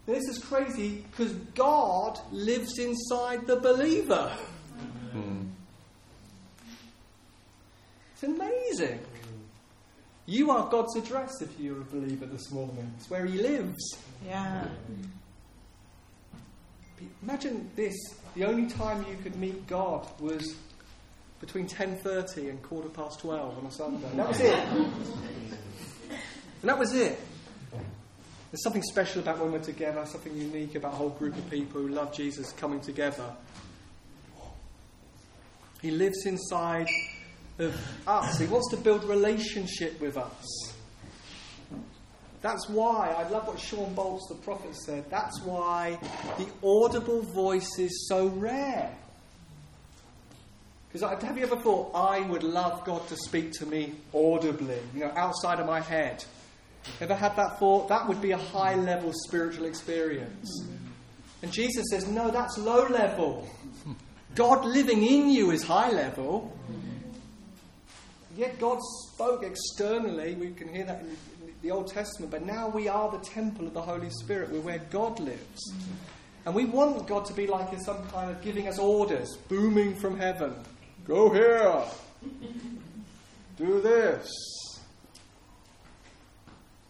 This 0.07 0.23
is 0.29 0.39
crazy 0.39 1.03
because 1.11 1.33
God 1.53 2.17
lives 2.31 2.79
inside 2.79 3.45
the 3.45 3.57
believer. 3.57 4.31
Mm. 5.13 5.49
It's 8.13 8.23
amazing. 8.23 9.01
You 10.25 10.51
are 10.51 10.69
God's 10.69 10.95
address 10.95 11.41
if 11.41 11.59
you're 11.59 11.81
a 11.81 11.85
believer 11.85 12.25
this 12.25 12.49
morning. 12.51 12.89
It's 12.97 13.09
where 13.09 13.25
He 13.25 13.37
lives. 13.37 13.97
Yeah. 14.25 14.65
Imagine 17.21 17.69
this: 17.75 17.95
the 18.33 18.45
only 18.45 18.67
time 18.67 19.05
you 19.09 19.17
could 19.21 19.35
meet 19.35 19.67
God 19.67 20.07
was 20.21 20.55
between 21.41 21.67
ten 21.67 21.97
thirty 21.97 22.47
and 22.47 22.63
quarter 22.63 22.89
past 22.89 23.19
twelve 23.19 23.57
on 23.57 23.65
a 23.65 23.71
Sunday. 23.71 24.07
That 24.15 24.29
was 24.29 24.39
it. 24.39 24.53
and 24.69 24.89
that 26.63 26.79
was 26.79 26.93
it. 26.93 27.19
There's 28.51 28.63
something 28.63 28.83
special 28.83 29.21
about 29.21 29.39
when 29.39 29.51
we're 29.51 29.59
together. 29.59 30.05
Something 30.05 30.37
unique 30.37 30.75
about 30.75 30.93
a 30.93 30.95
whole 30.95 31.09
group 31.09 31.37
of 31.37 31.49
people 31.49 31.81
who 31.81 31.89
love 31.89 32.13
Jesus 32.13 32.51
coming 32.53 32.79
together. 32.79 33.25
He 35.81 35.91
lives 35.91 36.25
inside 36.25 36.87
of 37.59 37.75
us. 38.07 38.39
He 38.39 38.47
wants 38.47 38.69
to 38.71 38.77
build 38.77 39.03
relationship 39.03 39.99
with 39.99 40.17
us. 40.17 40.73
That's 42.41 42.69
why, 42.69 43.13
I 43.17 43.27
love 43.29 43.47
what 43.47 43.59
Shawn 43.59 43.93
Bolz, 43.95 44.21
the 44.29 44.35
prophet, 44.35 44.75
said. 44.75 45.09
That's 45.09 45.41
why 45.41 45.99
the 46.37 46.47
audible 46.65 47.23
voice 47.23 47.79
is 47.79 48.07
so 48.07 48.27
rare. 48.27 48.95
Because 50.91 51.21
have 51.21 51.37
you 51.37 51.43
ever 51.43 51.57
thought, 51.57 51.91
I 51.93 52.21
would 52.21 52.43
love 52.43 52.85
God 52.85 53.05
to 53.09 53.17
speak 53.17 53.51
to 53.53 53.65
me 53.65 53.95
audibly, 54.13 54.79
you 54.93 55.01
know, 55.01 55.11
outside 55.15 55.59
of 55.59 55.65
my 55.65 55.81
head? 55.81 56.23
Ever 57.01 57.15
had 57.15 57.35
that 57.35 57.59
thought? 57.59 57.89
That 57.89 58.07
would 58.07 58.21
be 58.21 58.31
a 58.31 58.37
high 58.37 58.75
level 58.75 59.11
spiritual 59.13 59.65
experience. 59.65 60.67
And 61.41 61.51
Jesus 61.51 61.85
says, 61.91 62.07
no, 62.07 62.31
that's 62.31 62.57
low 62.57 62.87
level. 62.87 63.47
God 64.35 64.65
living 64.65 65.03
in 65.03 65.29
you 65.29 65.51
is 65.51 65.63
high 65.63 65.91
level. 65.91 66.55
Yet 68.35 68.59
God 68.59 68.79
spoke 69.13 69.43
externally. 69.43 70.35
We 70.35 70.51
can 70.51 70.73
hear 70.73 70.85
that 70.85 71.01
in 71.01 71.17
the 71.63 71.71
Old 71.71 71.87
Testament. 71.87 72.31
But 72.31 72.45
now 72.45 72.69
we 72.69 72.87
are 72.87 73.09
the 73.09 73.19
temple 73.19 73.65
of 73.65 73.73
the 73.73 73.81
Holy 73.81 74.09
Spirit. 74.11 74.51
We're 74.51 74.61
where 74.61 74.81
God 74.91 75.19
lives. 75.19 75.73
And 76.45 76.53
we 76.53 76.65
want 76.65 77.07
God 77.07 77.25
to 77.25 77.33
be 77.33 77.47
like 77.47 77.73
in 77.73 77.79
some 77.79 78.03
kind 78.09 78.29
of 78.29 78.41
giving 78.41 78.67
us 78.67 78.79
orders, 78.79 79.35
booming 79.49 79.95
from 79.95 80.17
heaven. 80.17 80.53
Go 81.05 81.29
here. 81.31 81.83
Do 83.57 83.81
this. 83.81 84.29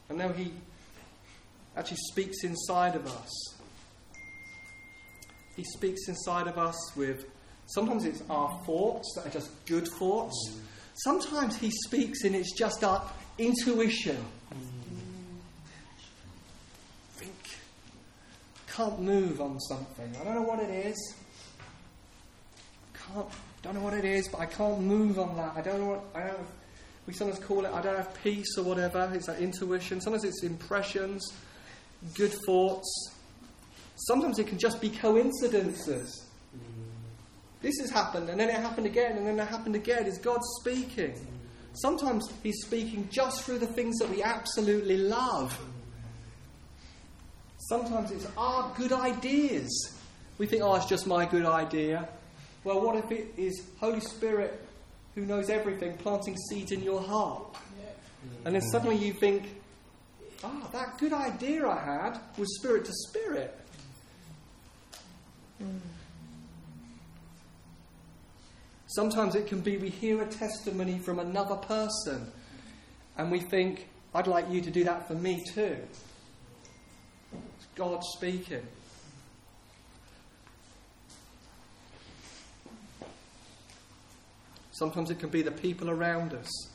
And 0.10 0.18
now 0.18 0.30
He 0.30 0.52
actually 1.76 1.98
speaks 2.10 2.44
inside 2.44 2.96
of 2.96 3.06
us. 3.08 3.58
He 5.56 5.64
speaks 5.64 6.08
inside 6.08 6.48
of 6.48 6.58
us 6.58 6.76
with 6.96 7.26
sometimes 7.66 8.06
it's 8.06 8.22
our 8.30 8.60
thoughts 8.66 9.12
that 9.16 9.26
are 9.26 9.30
just 9.32 9.50
good 9.66 9.88
thoughts. 9.88 10.60
Sometimes 11.04 11.58
he 11.58 11.72
speaks 11.86 12.24
and 12.24 12.36
it's 12.36 12.54
just 12.54 12.84
our 12.84 13.04
intuition. 13.38 14.24
Think. 17.16 17.34
Can't 18.72 19.00
move 19.00 19.42
on 19.42 19.60
something. 19.62 20.16
I 20.20 20.24
don't 20.24 20.36
know 20.36 20.44
what 20.44 20.60
it 20.60 20.70
is. 20.70 21.16
Can't 22.94 23.28
don't 23.64 23.74
know 23.74 23.82
what 23.82 23.94
it 23.94 24.06
is, 24.06 24.28
but 24.28 24.40
I 24.40 24.46
can't 24.46 24.80
move 24.82 25.18
on 25.20 25.36
that. 25.38 25.54
I 25.56 25.62
don't 25.62 25.80
know 25.80 25.90
what 25.90 26.04
I 26.14 26.28
don't 26.28 26.48
we 27.08 27.14
sometimes 27.14 27.44
call 27.44 27.66
it 27.66 27.72
I 27.74 27.82
don't 27.82 27.96
have 27.96 28.14
peace 28.22 28.58
or 28.58 28.64
whatever. 28.64 29.10
It's 29.14 29.28
that 29.28 29.40
intuition. 29.40 30.02
Sometimes 30.02 30.26
it's 30.26 30.44
impressions, 30.44 31.34
good 32.14 32.34
thoughts. 32.46 33.12
Sometimes 33.96 34.38
it 34.38 34.48
can 34.48 34.60
just 34.60 34.80
be 34.80 34.90
coincidences. 34.90 36.26
This 37.62 37.80
has 37.80 37.90
happened, 37.90 38.30
and 38.30 38.40
then 38.40 38.50
it 38.50 38.56
happened 38.56 38.86
again, 38.86 39.18
and 39.18 39.26
then 39.26 39.40
it 39.40 39.48
happened 39.48 39.76
again. 39.76 40.06
Is 40.06 40.20
God 40.20 40.40
speaking? 40.60 41.16
Sometimes 41.74 42.30
He's 42.44 42.62
speaking 42.64 43.08
just 43.12 43.44
through 43.44 43.60
the 43.60 43.68
things 43.68 43.98
that 43.98 44.10
we 44.10 44.22
absolutely 44.22 44.98
love. 44.98 45.58
Sometimes 47.58 48.12
it's 48.12 48.28
our 48.38 48.72
good 48.78 48.92
ideas. 48.92 49.94
We 50.38 50.46
think, 50.46 50.62
oh, 50.62 50.76
it's 50.76 50.86
just 50.86 51.08
my 51.08 51.26
good 51.26 51.46
idea. 51.46 52.08
Well, 52.64 52.82
what 52.82 52.96
if 52.96 53.12
it 53.12 53.34
is 53.38 53.64
Holy 53.80 54.02
Spirit 54.02 54.67
who 55.18 55.26
knows 55.26 55.50
everything 55.50 55.98
planting 55.98 56.38
seeds 56.48 56.72
in 56.72 56.84
your 56.84 57.02
heart? 57.02 57.56
And 58.46 58.54
then 58.54 58.62
suddenly 58.62 58.98
you 58.98 59.14
think, 59.14 59.50
ah, 60.44 60.70
that 60.72 61.00
good 61.00 61.12
idea 61.12 61.68
I 61.68 61.80
had 61.84 62.20
was 62.38 62.56
spirit 62.60 62.86
to 62.86 62.92
spirit. 62.94 63.58
Sometimes 68.86 69.34
it 69.34 69.48
can 69.48 69.60
be 69.60 69.78
we 69.78 69.90
hear 69.90 70.22
a 70.22 70.28
testimony 70.28 71.00
from 71.00 71.18
another 71.18 71.56
person 71.56 72.32
and 73.18 73.32
we 73.32 73.40
think, 73.40 73.88
I'd 74.14 74.28
like 74.28 74.48
you 74.52 74.62
to 74.62 74.70
do 74.70 74.84
that 74.84 75.08
for 75.08 75.16
me 75.16 75.44
too. 75.44 75.78
It's 77.34 77.66
God 77.76 78.04
speaking. 78.04 78.62
Sometimes 84.78 85.10
it 85.10 85.18
can 85.18 85.30
be 85.30 85.42
the 85.42 85.52
people 85.52 85.90
around 85.90 86.34
us. 86.34 86.70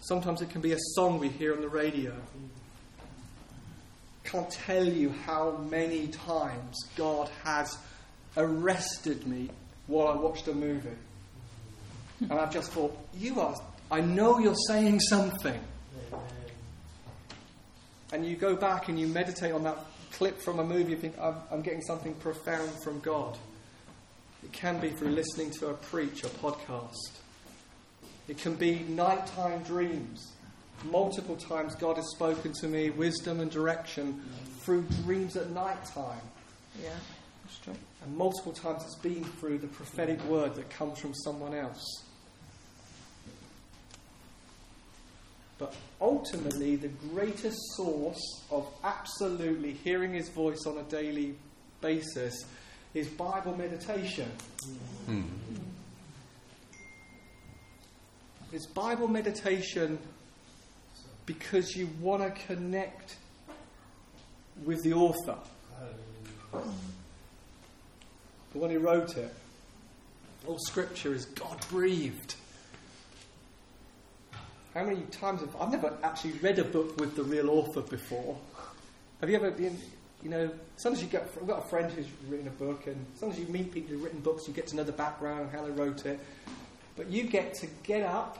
Sometimes 0.00 0.40
it 0.40 0.48
can 0.48 0.62
be 0.62 0.72
a 0.72 0.78
song 0.94 1.18
we 1.18 1.28
hear 1.28 1.54
on 1.54 1.60
the 1.60 1.68
radio. 1.68 2.14
Can't 4.24 4.50
tell 4.50 4.84
you 4.84 5.10
how 5.26 5.58
many 5.68 6.08
times 6.08 6.78
God 6.96 7.28
has 7.44 7.76
arrested 8.36 9.26
me 9.26 9.50
while 9.86 10.08
I 10.08 10.16
watched 10.16 10.48
a 10.48 10.54
movie. 10.54 10.96
And 12.20 12.32
I've 12.32 12.52
just 12.52 12.72
thought, 12.72 12.96
you 13.14 13.38
are, 13.38 13.54
I 13.90 14.00
know 14.00 14.38
you're 14.38 14.54
saying 14.68 15.00
something. 15.00 15.60
And 18.12 18.24
you 18.24 18.36
go 18.36 18.56
back 18.56 18.88
and 18.88 18.98
you 18.98 19.06
meditate 19.06 19.52
on 19.52 19.64
that 19.64 19.78
clip 20.12 20.40
from 20.40 20.60
a 20.60 20.64
movie, 20.64 20.92
you 20.92 20.96
think, 20.96 21.18
I'm, 21.18 21.36
I'm 21.50 21.60
getting 21.60 21.82
something 21.82 22.14
profound 22.14 22.70
from 22.82 23.00
God. 23.00 23.36
It 24.42 24.52
can 24.52 24.80
be 24.80 24.90
through 24.90 25.10
listening 25.10 25.50
to 25.52 25.68
a 25.68 25.74
preach, 25.74 26.24
a 26.24 26.28
podcast. 26.28 27.10
It 28.28 28.38
can 28.38 28.54
be 28.54 28.80
nighttime 28.88 29.62
dreams. 29.62 30.32
Multiple 30.84 31.36
times 31.36 31.74
God 31.76 31.96
has 31.96 32.08
spoken 32.10 32.52
to 32.60 32.68
me 32.68 32.90
wisdom 32.90 33.40
and 33.40 33.50
direction 33.50 34.20
through 34.60 34.82
dreams 35.04 35.36
at 35.36 35.50
nighttime. 35.50 36.20
Yeah, 36.82 36.90
that's 37.44 37.58
true. 37.58 37.74
And 38.04 38.16
multiple 38.16 38.52
times 38.52 38.82
it's 38.84 38.96
been 38.96 39.24
through 39.24 39.58
the 39.58 39.68
prophetic 39.68 40.22
word 40.24 40.54
that 40.56 40.70
comes 40.70 40.98
from 40.98 41.14
someone 41.14 41.54
else. 41.54 42.02
But 45.58 45.74
ultimately, 46.00 46.74
the 46.74 46.88
greatest 46.88 47.58
source 47.76 48.42
of 48.50 48.66
absolutely 48.82 49.74
hearing 49.74 50.12
his 50.14 50.28
voice 50.28 50.66
on 50.66 50.78
a 50.78 50.82
daily 50.84 51.36
basis 51.80 52.44
is 52.94 53.08
Bible 53.08 53.56
meditation. 53.56 54.30
Mm. 55.08 55.24
It's 58.52 58.66
Bible 58.66 59.08
meditation 59.08 59.98
because 61.24 61.74
you 61.74 61.88
want 62.00 62.22
to 62.22 62.30
connect 62.46 63.16
with 64.64 64.82
the 64.82 64.92
author, 64.92 65.36
the 68.52 68.58
one 68.58 68.70
who 68.70 68.78
wrote 68.78 69.16
it. 69.16 69.34
All 70.46 70.58
scripture 70.58 71.14
is 71.14 71.24
God 71.26 71.56
breathed. 71.70 72.34
How 74.74 74.84
many 74.84 75.02
times 75.10 75.40
have 75.40 75.54
I've 75.60 75.70
never 75.70 75.92
actually 76.02 76.32
read 76.32 76.58
a 76.58 76.64
book 76.64 76.98
with 76.98 77.14
the 77.14 77.22
real 77.22 77.50
author 77.50 77.82
before? 77.82 78.36
Have 79.20 79.30
you 79.30 79.36
ever 79.36 79.50
been, 79.50 79.78
you 80.22 80.30
know, 80.30 80.50
sometimes 80.76 81.02
you 81.02 81.08
get, 81.08 81.28
I've 81.40 81.46
got 81.46 81.64
a 81.64 81.68
friend 81.68 81.90
who's 81.90 82.06
written 82.28 82.46
a 82.46 82.50
book, 82.50 82.86
and 82.86 83.04
sometimes 83.14 83.40
you 83.40 83.52
meet 83.52 83.72
people 83.72 83.90
who've 83.90 84.04
written 84.04 84.20
books, 84.20 84.46
you 84.46 84.54
get 84.54 84.68
to 84.68 84.76
know 84.76 84.84
the 84.84 84.92
background, 84.92 85.42
and 85.42 85.50
how 85.50 85.64
they 85.64 85.70
wrote 85.70 86.06
it. 86.06 86.20
But 86.96 87.10
you 87.10 87.24
get 87.24 87.54
to 87.54 87.66
get 87.82 88.02
up, 88.02 88.38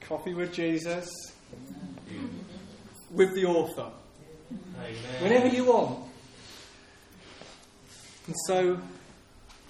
coffee 0.00 0.34
with 0.34 0.52
Jesus, 0.52 1.10
with 3.10 3.34
the 3.34 3.46
author, 3.46 3.90
Amen. 4.52 5.22
whenever 5.22 5.48
you 5.48 5.64
want. 5.64 5.98
And 8.26 8.36
so 8.46 8.78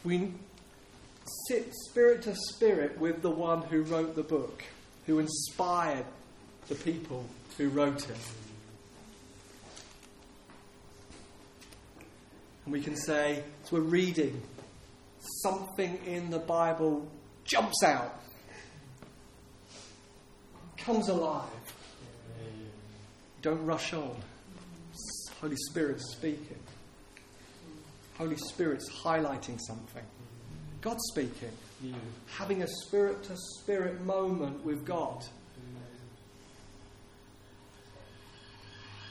we 0.04 0.32
sit 1.48 1.72
spirit 1.88 2.22
to 2.22 2.34
spirit 2.34 2.98
with 2.98 3.22
the 3.22 3.30
one 3.30 3.62
who 3.62 3.82
wrote 3.82 4.14
the 4.16 4.22
book, 4.22 4.64
who 5.06 5.18
inspired 5.18 6.04
the 6.68 6.74
people 6.74 7.24
who 7.56 7.68
wrote 7.70 8.08
it. 8.08 8.16
And 12.70 12.78
we 12.78 12.84
can 12.84 12.94
say, 12.94 13.42
as 13.64 13.72
we're 13.72 13.80
reading, 13.80 14.40
something 15.42 15.98
in 16.06 16.30
the 16.30 16.38
Bible 16.38 17.04
jumps 17.42 17.82
out, 17.82 18.20
comes 20.76 21.08
alive. 21.08 21.48
Don't 23.42 23.66
rush 23.66 23.92
on. 23.92 24.14
Holy 25.40 25.56
Spirit 25.68 26.00
speaking. 26.00 26.60
Holy 28.16 28.36
Spirit's 28.36 28.88
highlighting 28.88 29.58
something. 29.66 30.04
God 30.80 30.98
speaking. 31.10 31.50
Having 32.28 32.62
a 32.62 32.68
spirit 32.68 33.24
to 33.24 33.36
spirit 33.36 34.00
moment 34.02 34.64
with 34.64 34.84
God. 34.84 35.24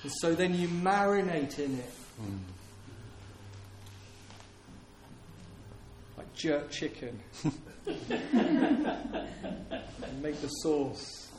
And 0.03 0.11
so 0.21 0.33
then 0.33 0.55
you 0.55 0.69
marinate 0.69 1.59
in 1.59 1.77
it. 1.77 1.93
Mm. 2.21 2.39
Jerk 6.39 6.71
chicken. 6.71 7.19
and 8.09 8.23
make 10.21 10.39
the 10.41 10.47
sauce. 10.47 11.29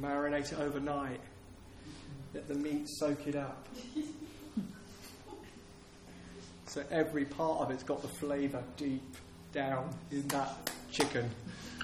Marinate 0.00 0.52
it 0.52 0.58
overnight. 0.60 1.20
Let 2.32 2.48
the 2.48 2.54
meat 2.54 2.88
soak 2.88 3.26
it 3.26 3.36
up. 3.36 3.68
So 6.66 6.82
every 6.90 7.24
part 7.26 7.60
of 7.60 7.70
it's 7.70 7.82
got 7.82 8.00
the 8.00 8.08
flavour 8.08 8.62
deep 8.76 9.16
down 9.52 9.94
in 10.10 10.26
that 10.28 10.70
chicken. 10.90 11.28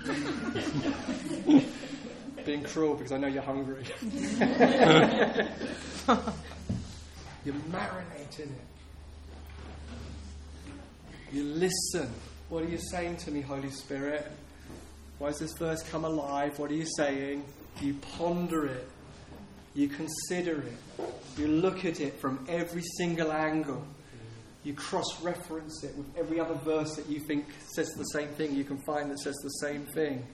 Being 2.47 2.63
cruel 2.63 2.95
because 2.95 3.13
I 3.13 3.19
know 3.19 3.27
you're 3.27 3.43
hungry. 3.43 3.85
you're 7.45 7.55
marinating 7.71 8.39
it. 8.39 8.78
You 11.31 11.45
listen. 11.45 12.11
What 12.49 12.65
are 12.65 12.69
you 12.69 12.79
saying 12.79 13.19
to 13.19 13.31
me, 13.31 13.43
Holy 13.43 13.71
Spirit? 13.71 14.31
Why 15.19 15.29
has 15.29 15.39
this 15.39 15.53
verse 15.59 15.83
come 15.83 16.05
alive? 16.05 16.59
What 16.59 16.71
are 16.71 16.75
you 16.75 16.87
saying? 16.97 17.45
You 17.81 17.95
ponder 18.17 18.67
it. 18.67 18.89
You 19.75 19.89
consider 19.89 20.63
it. 20.63 21.09
You 21.37 21.49
look 21.49 21.85
at 21.85 22.01
it 22.01 22.19
from 22.21 22.47
every 22.49 22.83
single 22.97 23.31
angle. 23.31 23.85
You 24.65 24.73
cross 24.73 25.23
reference 25.23 25.85
it 25.85 25.97
with 25.97 26.07
every 26.17 26.41
other 26.41 26.55
verse 26.55 26.97
that 26.97 27.09
you 27.09 27.21
think 27.21 27.47
says 27.75 27.89
the 27.97 28.05
same 28.05 28.29
thing. 28.29 28.55
You 28.55 28.65
can 28.65 28.79
find 28.79 29.11
that 29.11 29.19
says 29.21 29.37
the 29.37 29.67
same 29.67 29.85
thing. 29.95 30.27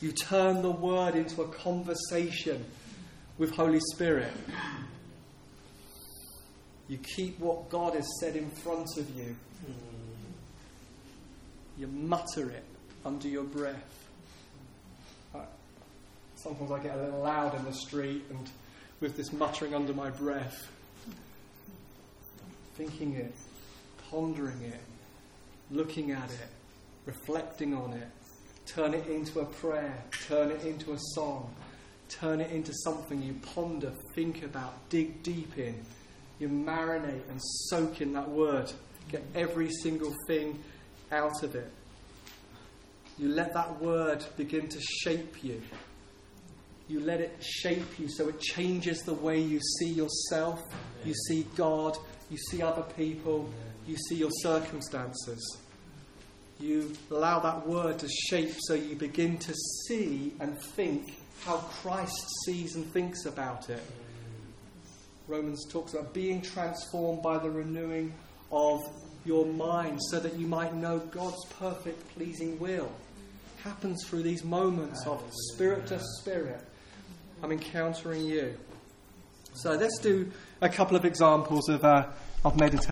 You 0.00 0.12
turn 0.12 0.62
the 0.62 0.70
word 0.70 1.14
into 1.14 1.42
a 1.42 1.48
conversation 1.48 2.64
with 3.38 3.50
Holy 3.50 3.80
Spirit. 3.92 4.32
You 6.88 6.98
keep 6.98 7.38
what 7.40 7.68
God 7.68 7.94
has 7.94 8.06
said 8.20 8.36
in 8.36 8.50
front 8.50 8.88
of 8.96 9.10
you. 9.16 9.36
Hmm. 9.66 9.72
You 11.78 11.86
mutter 11.88 12.50
it 12.50 12.64
under 13.04 13.28
your 13.28 13.44
breath. 13.44 14.06
Sometimes 16.36 16.70
I 16.70 16.78
get 16.78 16.96
a 16.96 17.02
little 17.02 17.22
loud 17.22 17.54
in 17.56 17.64
the 17.64 17.72
street 17.72 18.22
and 18.30 18.50
with 19.00 19.16
this 19.16 19.32
muttering 19.32 19.74
under 19.74 19.92
my 19.92 20.10
breath, 20.10 20.70
thinking 22.76 23.14
it, 23.14 23.34
pondering 24.10 24.62
it, 24.62 24.80
looking 25.70 26.12
at 26.12 26.30
it, 26.30 26.48
reflecting 27.04 27.74
on 27.74 27.92
it. 27.94 28.08
Turn 28.66 28.94
it 28.94 29.06
into 29.06 29.40
a 29.40 29.44
prayer, 29.44 30.02
turn 30.26 30.50
it 30.50 30.64
into 30.64 30.92
a 30.92 30.98
song, 31.14 31.54
turn 32.08 32.40
it 32.40 32.50
into 32.50 32.72
something 32.84 33.22
you 33.22 33.34
ponder, 33.54 33.92
think 34.14 34.44
about, 34.44 34.88
dig 34.88 35.22
deep 35.22 35.56
in. 35.58 35.84
You 36.38 36.48
marinate 36.48 37.28
and 37.30 37.40
soak 37.40 38.00
in 38.00 38.12
that 38.12 38.28
word. 38.28 38.72
Get 39.10 39.24
every 39.34 39.70
single 39.82 40.14
thing 40.26 40.62
out 41.10 41.42
of 41.42 41.54
it. 41.54 41.70
You 43.18 43.28
let 43.28 43.54
that 43.54 43.80
word 43.80 44.24
begin 44.36 44.68
to 44.68 44.80
shape 44.80 45.42
you. 45.42 45.62
You 46.88 47.00
let 47.00 47.20
it 47.20 47.42
shape 47.42 47.98
you 47.98 48.08
so 48.08 48.28
it 48.28 48.40
changes 48.40 48.98
the 49.00 49.14
way 49.14 49.40
you 49.40 49.60
see 49.78 49.88
yourself, 49.88 50.62
you 51.04 51.14
see 51.28 51.46
God, 51.56 51.96
you 52.30 52.36
see 52.36 52.62
other 52.62 52.82
people, 52.82 53.48
you 53.86 53.96
see 53.96 54.16
your 54.16 54.30
circumstances. 54.42 55.58
You 56.60 56.92
allow 57.10 57.40
that 57.40 57.66
word 57.66 57.98
to 58.00 58.08
shape 58.08 58.54
so 58.60 58.74
you 58.74 58.94
begin 58.94 59.38
to 59.38 59.54
see 59.86 60.34
and 60.40 60.60
think 60.74 61.16
how 61.44 61.56
Christ 61.56 62.26
sees 62.44 62.76
and 62.76 62.90
thinks 62.92 63.26
about 63.26 63.68
it. 63.68 63.82
Romans 65.28 65.66
talks 65.68 65.94
about 65.94 66.14
being 66.14 66.40
transformed 66.40 67.22
by 67.22 67.38
the 67.38 67.50
renewing 67.50 68.12
of 68.52 68.80
your 69.24 69.44
mind 69.44 69.98
so 70.10 70.20
that 70.20 70.38
you 70.38 70.46
might 70.46 70.74
know 70.74 70.98
God's 70.98 71.44
perfect, 71.58 72.08
pleasing 72.14 72.58
will. 72.60 72.90
Happens 73.64 74.04
through 74.06 74.22
these 74.22 74.44
moments 74.44 75.04
of 75.06 75.22
spirit 75.52 75.88
to 75.88 76.00
spirit. 76.20 76.60
I'm 77.42 77.50
encountering 77.50 78.24
you. 78.24 78.56
So 79.54 79.72
let's 79.72 79.98
do 79.98 80.30
a 80.60 80.68
couple 80.68 80.96
of 80.96 81.04
examples 81.04 81.68
of, 81.68 81.84
uh, 81.84 82.06
of 82.44 82.56
meditation. 82.56 82.84